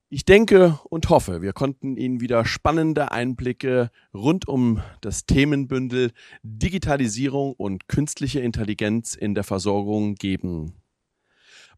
Ich 0.08 0.24
denke 0.24 0.80
und 0.88 1.10
hoffe, 1.10 1.42
wir 1.42 1.52
konnten 1.52 1.98
Ihnen 1.98 2.22
wieder 2.22 2.46
spannende 2.46 3.12
Einblicke 3.12 3.90
rund 4.14 4.48
um 4.48 4.82
das 5.02 5.26
Themenbündel 5.26 6.12
Digitalisierung 6.42 7.52
und 7.52 7.86
künstliche 7.86 8.40
Intelligenz 8.40 9.14
in 9.14 9.34
der 9.34 9.44
Versorgung 9.44 10.14
geben. 10.14 10.80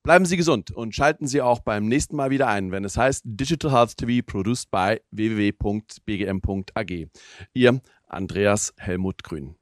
Bleiben 0.05 0.25
Sie 0.25 0.37
gesund 0.37 0.71
und 0.71 0.95
schalten 0.95 1.27
Sie 1.27 1.43
auch 1.43 1.59
beim 1.59 1.89
nächsten 1.89 2.15
Mal 2.15 2.31
wieder 2.31 2.47
ein, 2.47 2.71
wenn 2.71 2.85
es 2.85 2.97
heißt 2.97 3.25
Digital 3.25 3.73
Health 3.73 3.97
TV 3.97 4.25
produced 4.25 4.71
by 4.71 5.01
www.bgm.ag. 5.11 6.93
Ihr 7.55 7.81
Andreas 8.07 8.73
Helmut 8.79 9.25
Grün. 9.25 9.57